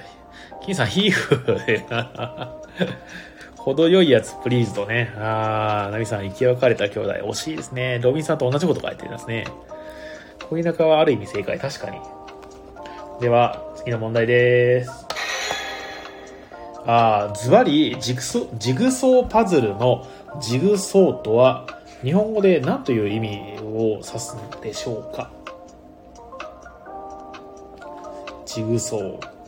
[0.62, 1.58] 金さん、ヒーフ。
[3.56, 5.12] 程よいやつ、プリーズとね。
[5.16, 7.12] あー、ナミさん、生き別れた兄弟。
[7.26, 7.98] 惜しいですね。
[8.00, 9.48] ロビンさんと同じこと書いてますね。
[10.48, 11.58] 恋仲はある意味正解。
[11.58, 11.98] 確かに。
[13.20, 15.08] では、次の問題です。
[16.86, 20.06] あー、ズバリ、ジグソ、ジグソーパズルの
[20.40, 21.66] ジグソーとは、
[22.02, 25.30] 日本語で何という意味を指すんでしょうか？
[28.46, 29.38] ジグソー。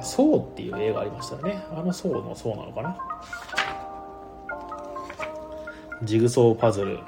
[0.00, 1.62] ソーっていう映画ありましたよね。
[1.70, 2.96] あのソーのソーなのかな？
[6.02, 6.98] ジグソーパズル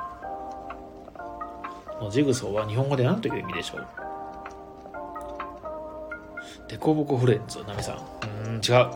[2.01, 3.87] のジグソーは日本語で何という意味でしょう？
[6.69, 7.99] デコボコフレンズ、ナミさん。
[8.47, 8.91] うん、違う。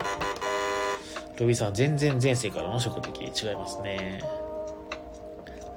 [1.39, 4.21] ロビさん、全然前世からの食的違いますね。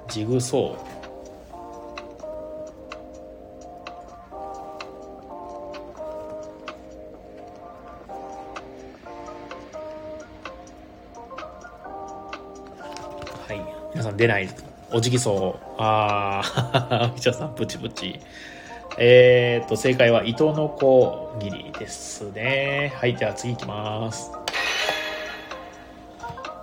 [0.09, 1.03] ジグソー。
[13.47, 13.61] はい。
[13.93, 14.49] 皆さん出ない。
[14.93, 15.65] おじぎそう。
[15.79, 18.19] あー、 みちゃさん、プチプチ。
[18.99, 22.93] えー、っと、正解は糸のこ切りですね。
[22.97, 24.42] はい、じゃあ次行きます。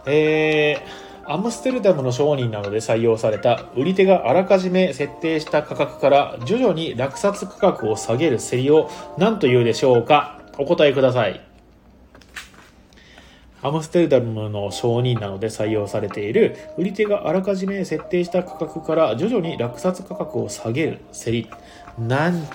[0.05, 11.49] えー、アムステルダムの商人などで採用された売り手があらかじめ設定した価格から徐々に落札価格を下げる競りを何というでしょうかお答えください。
[13.61, 21.49] アムステルダムの承認などで採用されている売り手があらかじめ設定した価格から徐々に落札価格を下げる競り。
[21.97, 22.47] なんと、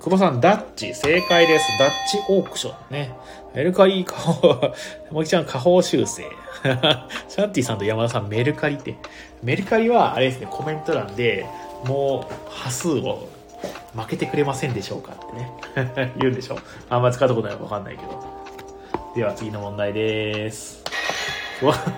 [0.00, 1.78] 久保さん、ダッチ、正解です。
[1.78, 3.14] ダッチオークションね。
[3.54, 4.74] メルカリ、下 方、
[5.10, 6.24] もきちゃん、下方修正。
[7.28, 8.96] シャンティさんと山田さん、メルカリって。
[9.42, 11.46] メルカリは、あれですね、コメント欄で、
[11.84, 13.28] もう、波数を
[13.96, 16.12] 負けてくれませんでしょうかってね。
[16.18, 18.24] 言うんでしょあんま使ったことないかわかんないけど。
[19.14, 20.82] では次の問題です。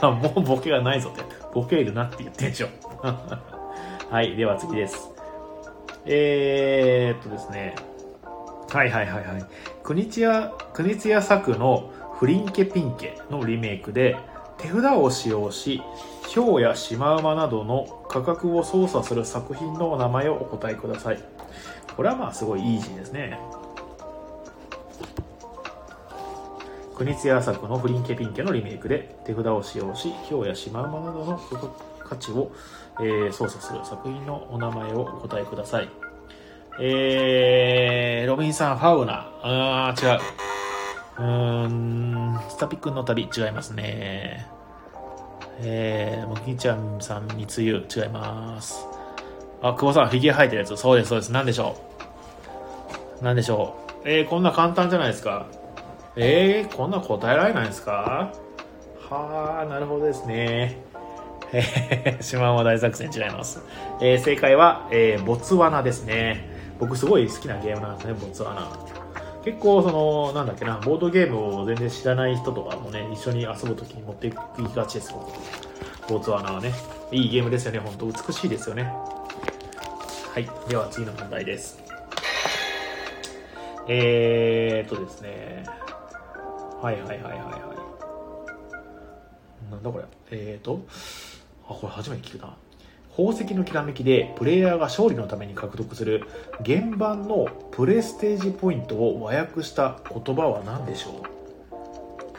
[0.02, 1.22] もうボケがないぞって。
[1.52, 2.68] ボケいるなって言ってんでしょ。
[4.10, 5.10] はい、では次です。
[6.06, 7.74] えー、っとですね。
[8.70, 9.44] はいはいはいはい。
[9.82, 14.16] 国津屋、国津屋作のフリンケピンケのリメイクで
[14.64, 15.82] 手札を使用し、
[16.26, 21.18] ヒョウやシマウマなどの価格を操作する作品のお名前をお答えください。
[21.94, 23.38] これはまあすごいイージーですね。
[26.96, 31.38] 国津屋作のフリンケピンケのリメイクで手札を使用し、ヒョウやシマウマなどの
[32.02, 32.50] 価値を、
[33.02, 35.90] え、操作する作品のお名前をお答えください。
[36.80, 39.28] えー、ロビンさん、ファウナ。
[39.42, 40.20] あー、違う。
[41.18, 44.53] うーん、スタピ君の旅、違いますね。
[45.60, 48.86] えー、もぎちゃんさん、みつゆ、違います。
[49.62, 50.76] あ、久保さん、フィギュア履いてるやつ。
[50.76, 51.32] そうです、そうです。
[51.32, 51.76] なんでしょ
[53.20, 53.24] う？
[53.24, 54.08] なんでしょう？
[54.08, 55.46] えー、こんな簡単じゃないですか。
[56.16, 58.32] えー、こんな答えられないですか？
[59.08, 60.82] はあ、なるほどですね。
[61.52, 63.62] えー、島間大作戦違います。
[64.00, 66.52] えー、正解は、えー、ボツワナですね。
[66.80, 68.68] 僕すごい好きなゲームなんですね、ボツワナ。
[69.44, 74.34] 結構その、なんだっけな、ボードゲームを全然知らない人とかもね、一緒に遊ぶときに持っていき
[74.74, 75.28] がちですよ。
[76.08, 76.72] ボツワナはね。
[77.12, 78.84] いいゲームですよね、本当美しいですよね。
[78.84, 80.48] はい。
[80.68, 81.78] では次の問題です。
[83.86, 85.64] えーっとですね。
[86.80, 87.74] はいはいはいはいは
[89.68, 89.70] い。
[89.70, 90.04] なんだこれ。
[90.30, 90.80] えーと、
[91.68, 92.56] あ、これ初めて聞くな。
[93.16, 96.26] 宝石のきらめきでプレイヤーが勝利のために獲得する
[96.66, 101.22] 原版のプレステージポイントを和訳した言葉は何でしょう？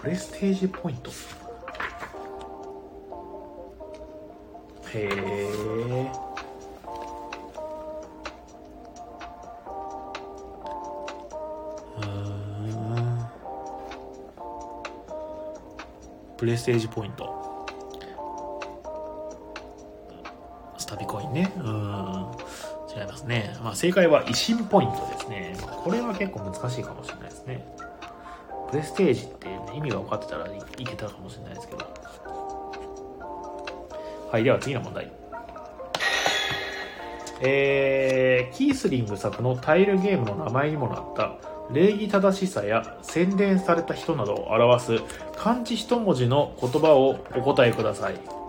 [0.02, 1.12] プレステージポイント。
[4.94, 6.12] へえ。
[16.38, 17.45] プレステージポイント。
[21.06, 21.54] ビコインね。
[21.58, 22.26] うん。
[22.96, 25.56] 違いますね、まあ、正解は維新ポイントですね。
[25.84, 27.65] これは結構難しいかもしれないですね。
[28.72, 31.86] プレステージって、ね、意味が分かってたらいけたかもしれないですけど。
[34.32, 35.12] はいでは次の問題。
[37.41, 41.36] えー、キースリング作のタイルゲームの名前にもなった
[41.70, 45.00] 礼儀正しさや洗練された人などを表す
[45.36, 48.45] 漢字一文字の言葉をお答えください。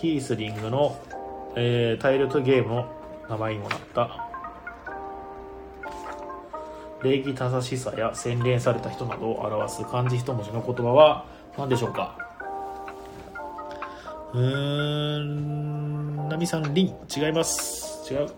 [0.00, 0.96] キースリングの、
[1.56, 2.92] えー、タイルとゲームの
[3.28, 4.28] 名前にもなった
[7.02, 11.26] 礼儀正しさや洗練された人などを表す漢字一文字の言葉は
[11.56, 12.16] 何でしょうか？
[14.34, 18.12] うーん、ナミさん、リン、違います。
[18.12, 18.28] 違う。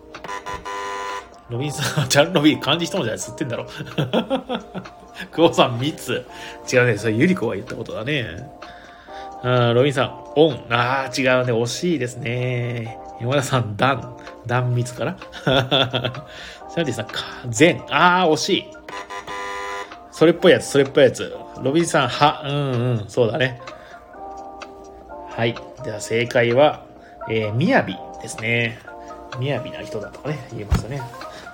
[1.50, 3.66] ロビンさん、ちゃんロビン、漢字一文字で吸ってんだろ。
[5.32, 6.24] 久保さん、密。
[6.72, 6.96] 違うね。
[6.96, 8.50] それ、ゆり子が言ったことだね。
[9.42, 10.66] あロビンさん、オン。
[10.70, 11.52] ああ、違うね。
[11.52, 12.98] 惜しいですね。
[13.20, 14.16] 山田さん、ダン。
[14.46, 17.82] 断密かな シャンティさん、か、全。
[17.90, 18.70] ああ、惜しい。
[20.10, 21.34] それっぽいやつ、それっぽいやつ。
[21.62, 22.42] ロビンさん、は。
[22.44, 23.60] うんうん、そうだね。
[25.30, 25.54] はい。
[25.84, 26.82] では、正解は、
[27.28, 28.78] えー、みやびですね。
[29.38, 31.02] みやびな人だとかね、言えますよね。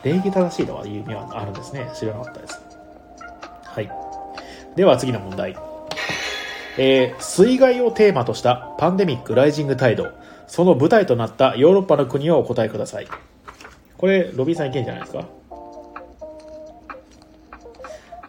[0.02, 1.88] 礼儀正しいとはいう意味はあるんですね。
[1.94, 2.60] 知らなかったです。
[3.64, 3.90] はい。
[4.76, 5.56] では次の問題。
[6.78, 10.08] えー、水害をテーマとしたパンデミックライジングタイド、
[10.46, 13.08] その舞台となったヨーロッパの国をお答えください。
[13.96, 15.24] これ、ロビーさんいけんじゃないですか？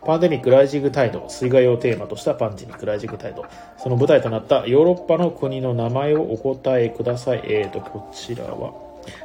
[0.05, 3.43] パンデミック・ライジング・タイド水害をテーマとしたパンデミック・ライジング・タイド
[3.77, 7.41] その舞台となったヨーロッパの国の名前をお答えください。
[7.43, 8.71] えーとこちらは。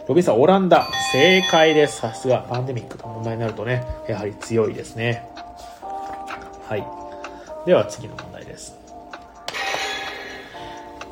[0.09, 0.89] ロビンさんオランダ。
[1.13, 1.99] 正解です。
[1.99, 2.45] さすが。
[2.51, 5.25] パンデミックの問題になるとねやはり強いですね。
[6.69, 6.85] はい。
[7.65, 8.32] では次の問題。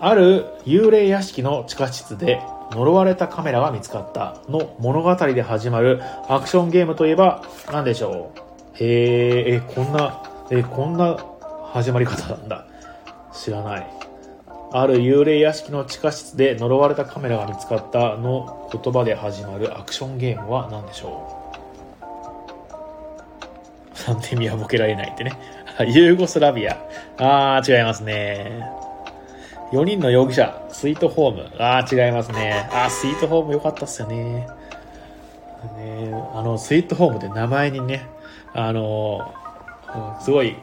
[0.01, 2.41] ある幽霊屋敷の地下室で
[2.73, 8.83] 呪われたカメラが見つかったの物語で始まるアクションゲームといえば何でしょう？
[8.83, 11.19] へえ、こんな、え、こんな
[11.73, 12.65] 始まり方なんだ。
[13.33, 13.87] 知らない。
[14.73, 21.37] ある幽霊屋敷の地下室で呪われたカメラが見つかったの言葉で始まるアクションゲームは何でしょ
[23.93, 25.33] う ?3 点目はボケられないってね。
[25.89, 26.79] ユーゴスラビア。
[27.19, 28.80] あー、違いますね。
[29.73, 31.51] 4人の容疑者、スイートホーム。
[31.59, 32.69] あー、違いますね。
[32.73, 34.47] あー、スイートホーム良かったっすよね。
[35.77, 38.07] ねあの、スイートホームで名前にね、
[38.53, 39.33] あの、
[40.21, 40.57] すごい、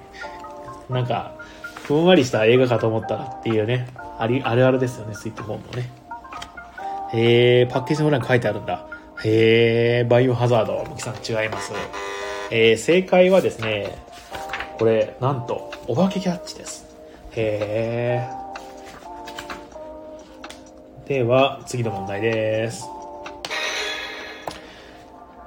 [0.89, 1.35] なんか、
[1.83, 3.87] ふんわりした映画かと思ったらっていうね、
[4.19, 5.89] あり、あるあるですよね、スイートホームもね。
[7.13, 8.87] へえ、パッケージの裏に書いてあるんだ。
[9.23, 11.71] へえ、バイオハザード、むきさん違います。
[12.51, 13.97] えー、正解はですね、
[14.77, 16.85] これ、なんと、お化けキャッチです。
[17.31, 18.46] へえ。
[21.07, 22.85] では、次の問題です。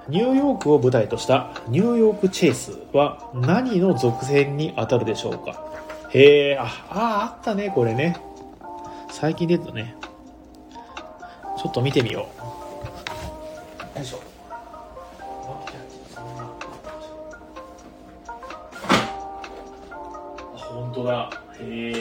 [0.08, 5.62] ニューヨークを舞台としたニューヨークチェイスは何の続編に当たるでしょうか？
[6.14, 8.16] へえ、あ、あ、あったね、これね。
[9.10, 9.94] 最近出たね。
[11.62, 12.30] ちょっと見てみよ
[13.94, 13.98] う。
[13.98, 14.20] よいしょ。
[20.54, 21.30] 本当だ。
[21.60, 21.99] へえ。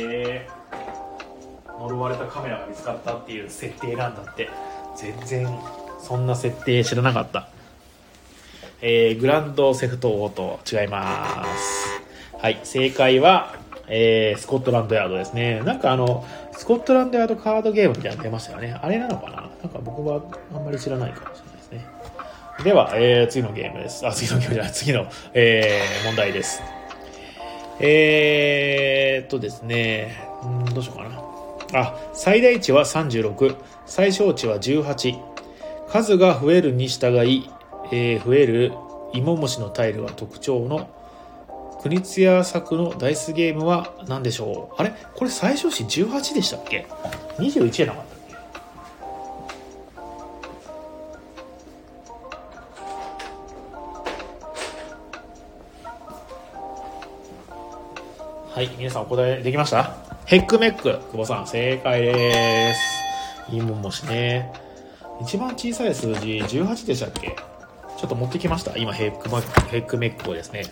[2.93, 4.49] 呪われたカメラが見つかったっていう設定なんだって。
[4.95, 5.59] 全然、
[6.01, 7.47] そんな設定知らなかった。
[8.81, 12.01] えー、グランドセフトオート違います。
[12.37, 13.53] はい、正解は、
[13.87, 15.61] えー、スコットランドヤードですね。
[15.61, 18.77] なんかあの、スコットランドヤードカードゲームみたいなの出ましたよね。
[18.81, 19.35] あれなのかな？
[19.35, 20.21] なんか僕は
[20.53, 21.85] あんまり知らないかもしれないですね。
[22.63, 24.07] では、えー、次のゲームです。
[24.07, 26.61] あ、次のゲームじゃない、次の、えー、問題です。
[27.81, 31.28] えー、っとですね、んどうしようかな。
[31.73, 33.55] あ、最大値は36、
[33.85, 35.19] 最小値は18。
[35.87, 37.49] 数が増えるに従い、
[37.91, 38.73] えー、増える
[39.13, 40.89] 芋虫のタイルが特徴の
[41.81, 44.81] 国津屋作のダイスゲームは何でしょう？
[44.81, 44.93] あれ？
[45.15, 46.85] これ最初詞18でしたっけ
[47.37, 48.35] ?21 じゃなかったっけ？
[58.53, 60.08] はい、皆さんお答えできました？
[60.29, 62.79] ヘックメック、久保さん、正解です。
[63.51, 64.53] 芋虫ね。
[65.19, 67.35] 一番小さい数字18でしたっけ？
[67.97, 68.77] ちょっと持ってきました。
[68.77, 70.65] 今ヘックマ、ヘックメックをですね。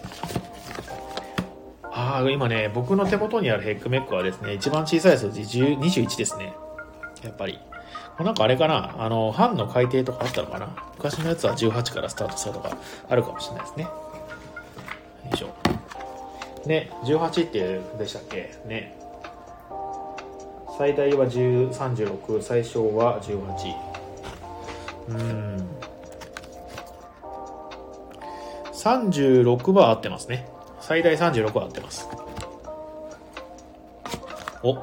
[1.92, 6.54] ああ、今ね、僕の手元にあるヘックメックはですね、一番小さい数字21ですね。
[7.24, 7.58] やっぱり。
[8.20, 10.68] なんかあれかな、あの、版の改定とかあったのかな？
[10.98, 12.78] 昔のやつは18からスタートしたとか
[13.10, 13.86] あるかもしれないですね。
[13.86, 13.92] よ
[15.34, 15.50] いしょ。
[16.68, 18.56] ね、18ってでしたっけ？
[18.68, 18.94] ね。
[20.78, 23.76] 最大は10 36、最小は18。
[25.10, 25.68] うん。
[28.74, 30.48] 36は合ってますね。
[30.80, 32.08] 最大36は合ってます。
[34.62, 34.76] お、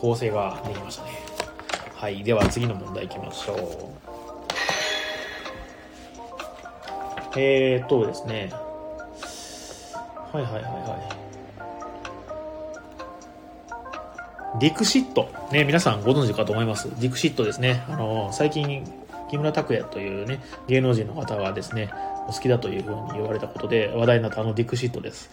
[0.00, 1.10] 構成ができましたね。
[1.96, 2.22] はい。
[2.22, 3.58] では次の問題いきましょう。
[7.36, 8.50] えーっとですね。
[10.32, 11.13] はいはいはいはい。
[14.60, 15.28] ディクシット。
[15.50, 16.88] ね、皆さんご存知かと思います。
[17.00, 17.84] ディクシットですね。
[17.88, 18.84] あの、最近、
[19.28, 20.38] 木村拓哉というね、
[20.68, 21.90] 芸能人の方がですね、
[22.28, 25.28] お好きだというふうに言われたことで話題になったあのディクシットです。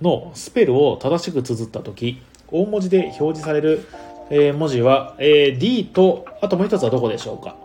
[0.00, 3.88] のスペルを正しく綴ったとき、大文字で表示される、
[4.30, 7.56] え文字は、え D と、あともう一つはどこでしょうか？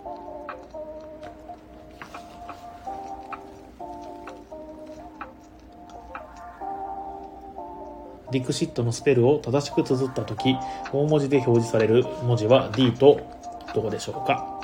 [8.36, 10.58] ディクシットのスペルを正しく綴ったとき、
[10.92, 13.22] 大文字で表示される文字は D と
[13.74, 14.60] どこでしょうか？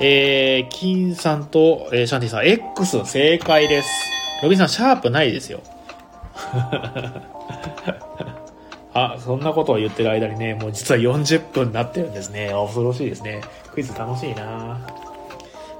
[0.00, 3.88] えー、金さんと、えー、シャンティさん、X 正解です。
[4.42, 5.60] ロビンさん、シャープないですよ。
[8.94, 12.52] あ、そんなことを言ってる間にね、もう実は40分になってるんですね。
[12.52, 13.42] 恐ろしいですね。
[13.72, 14.80] クイズ楽しいな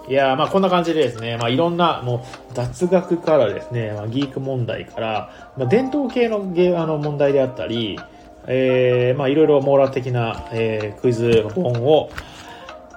[0.08, 7.98] いやまあこんな感じでですね、まあいろんな、もう雑学からですね、まあ、ギーク問題から、まあ、伝統系のゲあの問題であったり、
[8.46, 12.10] えー、まあいろいろ網羅的な、えー、クイズ本を、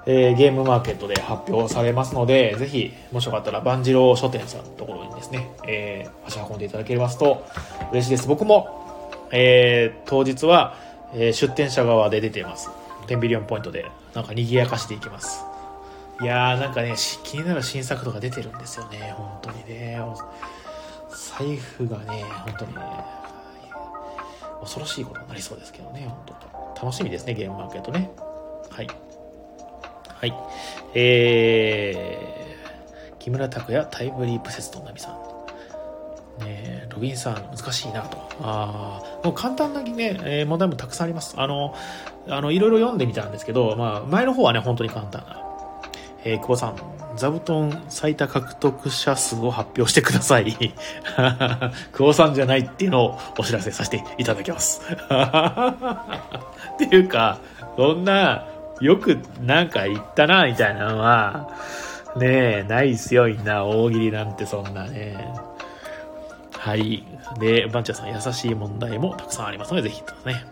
[0.05, 7.45] えー、ゲームマーケットで発表されますので、ぜひ、もしよかったら、万次郎書店さんのところにですね、えー、足運んでいただけますと
[7.91, 8.28] 嬉しいです。
[8.28, 10.76] 僕も、えー、当日は、
[11.14, 12.70] えー、出店者側で出ています。
[13.08, 15.47] 10ビリオンポイントで、なんか賑やかしていきます。
[16.22, 20.01] いやー、なんかね、気になる新作とか出てるんですよね、本当にね。
[21.09, 22.82] 財布がね、本当にね、
[24.61, 26.36] 恐ろしいことになりそうですけどね、本
[26.76, 28.09] 当楽しみですね、ゲームマーケットね。
[28.70, 28.88] はい。
[30.07, 30.34] はい。
[30.95, 35.18] えー、木村拓哉タイムリープ説とナミさん。
[36.43, 38.18] ねロビンさん、難しいなと。
[38.41, 41.36] ああ、もう簡単なね、えー、問題もたくさんあります。
[41.38, 41.76] あの、
[42.28, 45.47] あの、いろいろ読んでみたんですけど、まあ、前の方はね、本当に簡単な。
[46.28, 46.75] えー、久保さん、
[47.15, 50.51] 座布団最多獲得者数を発表してください。
[51.93, 54.82] 久保さんじゃないっていうのをお知らせさせていただきます。
[54.91, 54.95] っ
[56.78, 57.38] ていうか、
[57.78, 58.45] そんな、
[58.82, 61.49] よくなんか言ったな、みたいなのは、
[62.17, 63.63] ねえ、ないっすよ、みんな。
[63.63, 65.34] 大喜利なんてそんなね。
[66.51, 67.05] はい。
[67.39, 70.45] で、バンチャーさん、優しい問題もたくさんありますので、ぜひとね。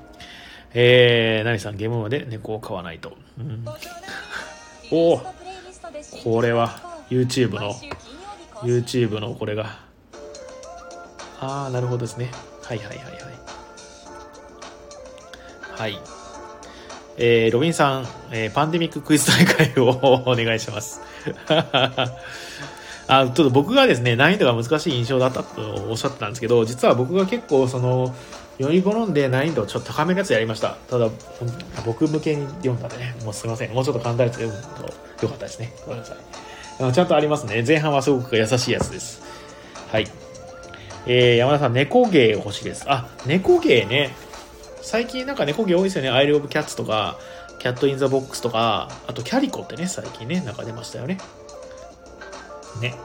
[0.73, 3.17] えー、ナミさん、ゲームまで猫を飼わないと。
[3.38, 3.65] うん、
[4.89, 5.45] おお
[6.24, 7.76] これは、YouTube の、
[8.63, 9.80] YouTube のこれが。
[11.39, 12.32] ああ、なるほどですね。
[12.63, 13.05] はいはいはいはい。
[15.78, 15.99] はい。
[17.18, 19.89] えー、ロビンさん、えー、パンデミッククイズ大会を
[20.28, 21.01] お願いします。
[23.07, 28.13] あ、ちょっと僕がですね、難易度が難しい印象だったとおっしゃってたんですけど、実は僕が結構その、
[28.57, 30.78] 読み好んで難易度をちょっと高めのやつやりました。
[30.89, 31.09] ただ、
[31.86, 33.74] 僕向けに読んだんでね、もうすいません。
[33.74, 34.93] もうちょっと簡単なやつ読むと
[35.26, 35.73] よかったですね。
[35.86, 36.93] ごめんなさい。
[36.93, 37.63] ちゃんとありますね。
[37.65, 39.21] 前半はすごく優しいやつです。
[39.91, 40.07] はい。
[41.07, 42.86] えー、山田さん、猫ゲー欲しいです。
[42.88, 44.11] あ、猫ゲーね。
[44.82, 46.09] 最近なんか猫ゲー多いですよね。
[46.09, 47.17] アイル・オブ・キャッツとか、
[47.59, 51.17] キャット・イン・ザ・ボックスとか、あとキャリコってね、最近ね、なんか出ましたよね。
[52.82, 52.95] ね。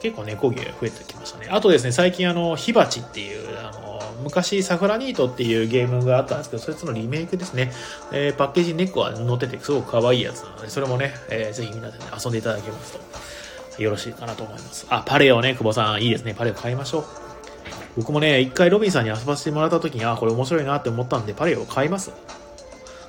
[0.00, 1.48] 結構猫ゲー増えてきましたね。
[1.50, 7.70] あとですね、最近あの、火鉢っていう、あの、昔サフラニートっていうゲームがあったんですけど、そいつのリメイクですね。
[8.12, 12.98] えー、パッケージに猫が載っててすごく可愛いやつなので、それもね、えー、ぜひみんなで、ね、遊んでいただけます
[13.76, 14.86] と、よろしいかなと思います。
[14.88, 16.34] あ、パレオね、久保さん、いいですね。
[16.34, 17.04] パレオ買いましょう。
[17.96, 22.12] 僕もね、一回ロビンさんに遊ばせてもらった時に、あ、これ面白いなって思ったんで、パレオ買います。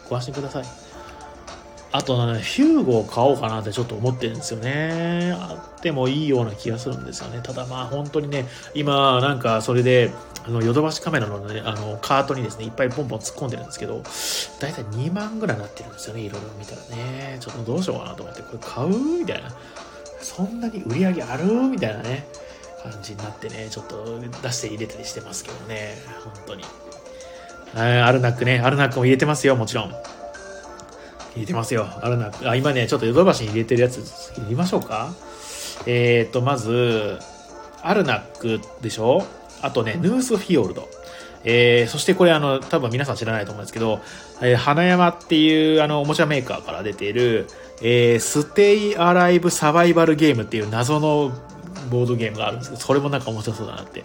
[0.09, 0.90] ご安心ください。
[1.93, 5.35] あとね、ヒューゴを買おうかなってちょっと思ってるんですよね。
[5.37, 7.41] あってもいいような気がするんですよね。
[7.43, 10.11] ただまあ本当にね、今なんかそれで、
[10.45, 14.01] あの、ヨドバシカメラのね、あの、カートにですね、いっぱいポンポン突っ込んでるんですけど、
[14.59, 17.37] だいたい2万ぐらいになってるんですよね、いろいろ見たらね。
[17.39, 19.19] ちょっとどうしようかなと思って、これ買う？
[19.19, 19.49] みたいな。
[20.21, 21.45] そんなに売り上げある？
[21.45, 22.25] みたいなね。
[22.81, 26.63] 感じになってね、ちょっと出して入れたりしてますけどね、本当に。
[27.75, 29.93] アルナックね、アルナックも入れてますよ、もちろん。
[31.35, 32.49] 入れてますよ、アルナック。
[32.49, 33.99] あ、今ね、ちょっとヨドバシに入れてるやつ、
[34.37, 35.13] 入れましょうか。
[35.85, 37.19] えーと、まず、
[37.81, 39.25] アルナックでしょ？
[39.61, 40.87] あとね、ヌースフィヨルド。
[41.43, 43.99] えー、そしてこれあの、多分皆さん知らないと思うんですけど、
[44.41, 47.47] えー、花山っていうあの、おもちゃメーカーから出ている、
[47.81, 51.31] えー、ステイアライブサバイバルゲームっていう謎の
[51.89, 54.03] ボードゲームがあるんですけど、それもなんか面白そうだなって。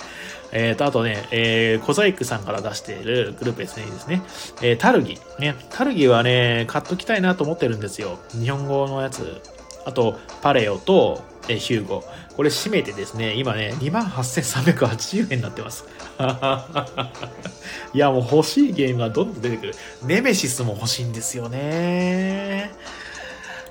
[0.59, 4.23] えーと、あとね、えー、コザイクさんから出しているグループ SNE ですね。
[4.63, 5.19] えー、タルギ。
[5.39, 8.19] ね、タルギはね、買っときたいなと思ってるんですよ。
[8.31, 9.43] 日本語のやつ。
[9.85, 12.03] あと、パレオと、えー、ヒューゴ。
[12.35, 15.85] これ締めてですね、今ね、28,380円になってます。
[17.93, 19.75] いや、もう欲しいゲームがどんどん出てくる。
[20.05, 22.73] ネメシスも欲しいんですよね。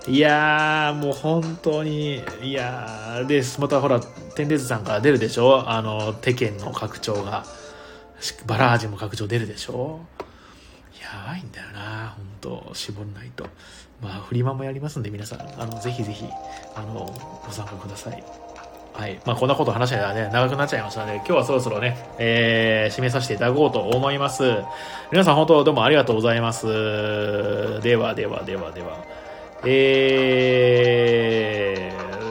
[0.07, 5.67] いやー、もう本当に、いやー、で、またほら、テンデズさんから出るでしょ？
[5.67, 7.43] あの、テケンの拡張が。
[8.45, 9.99] バラージも拡張出るでしょ？
[11.01, 13.47] やばいんだよな、本当絞んないと。
[14.01, 16.25] まあ、フリマもやりますんで、皆さん、あの、ぜひぜひ、
[16.75, 17.11] あの、
[17.45, 18.23] ご参加ください。
[18.93, 19.19] はい。
[19.25, 24.43] まあ、こんなこと話したらね、長くなっちゃいましたので、今日はそろそろね、えー、締めさせていただこうと思います。
[25.11, 26.67] 皆さん本当どうもありがとうございます。
[27.81, 29.24] ではではではでは。
[29.67, 30.71] え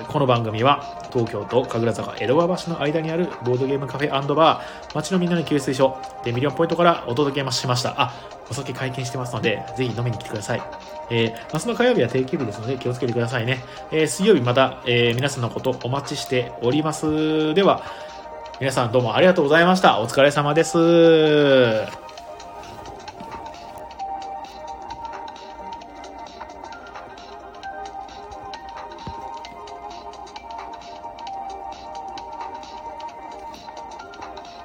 [0.04, 8.12] ー、この番組は東京と神楽坂江戸川橋の間にあるボードゲームカフェバー街のみんなの給水所でミリオンポイントからお届けしましたあ
[8.50, 10.62] お酒解禁してますのでぜひ飲みに来てください
[11.10, 13.64] えー、明日の火曜日は定休日ですので気をつけてくださいね。
[13.90, 17.54] えー、水曜日また、えー、皆さんのことお待ちしております。
[17.54, 17.82] では、
[18.60, 20.00] 皆さんどうもありがとうございました。
[20.00, 22.03] お疲れ様です。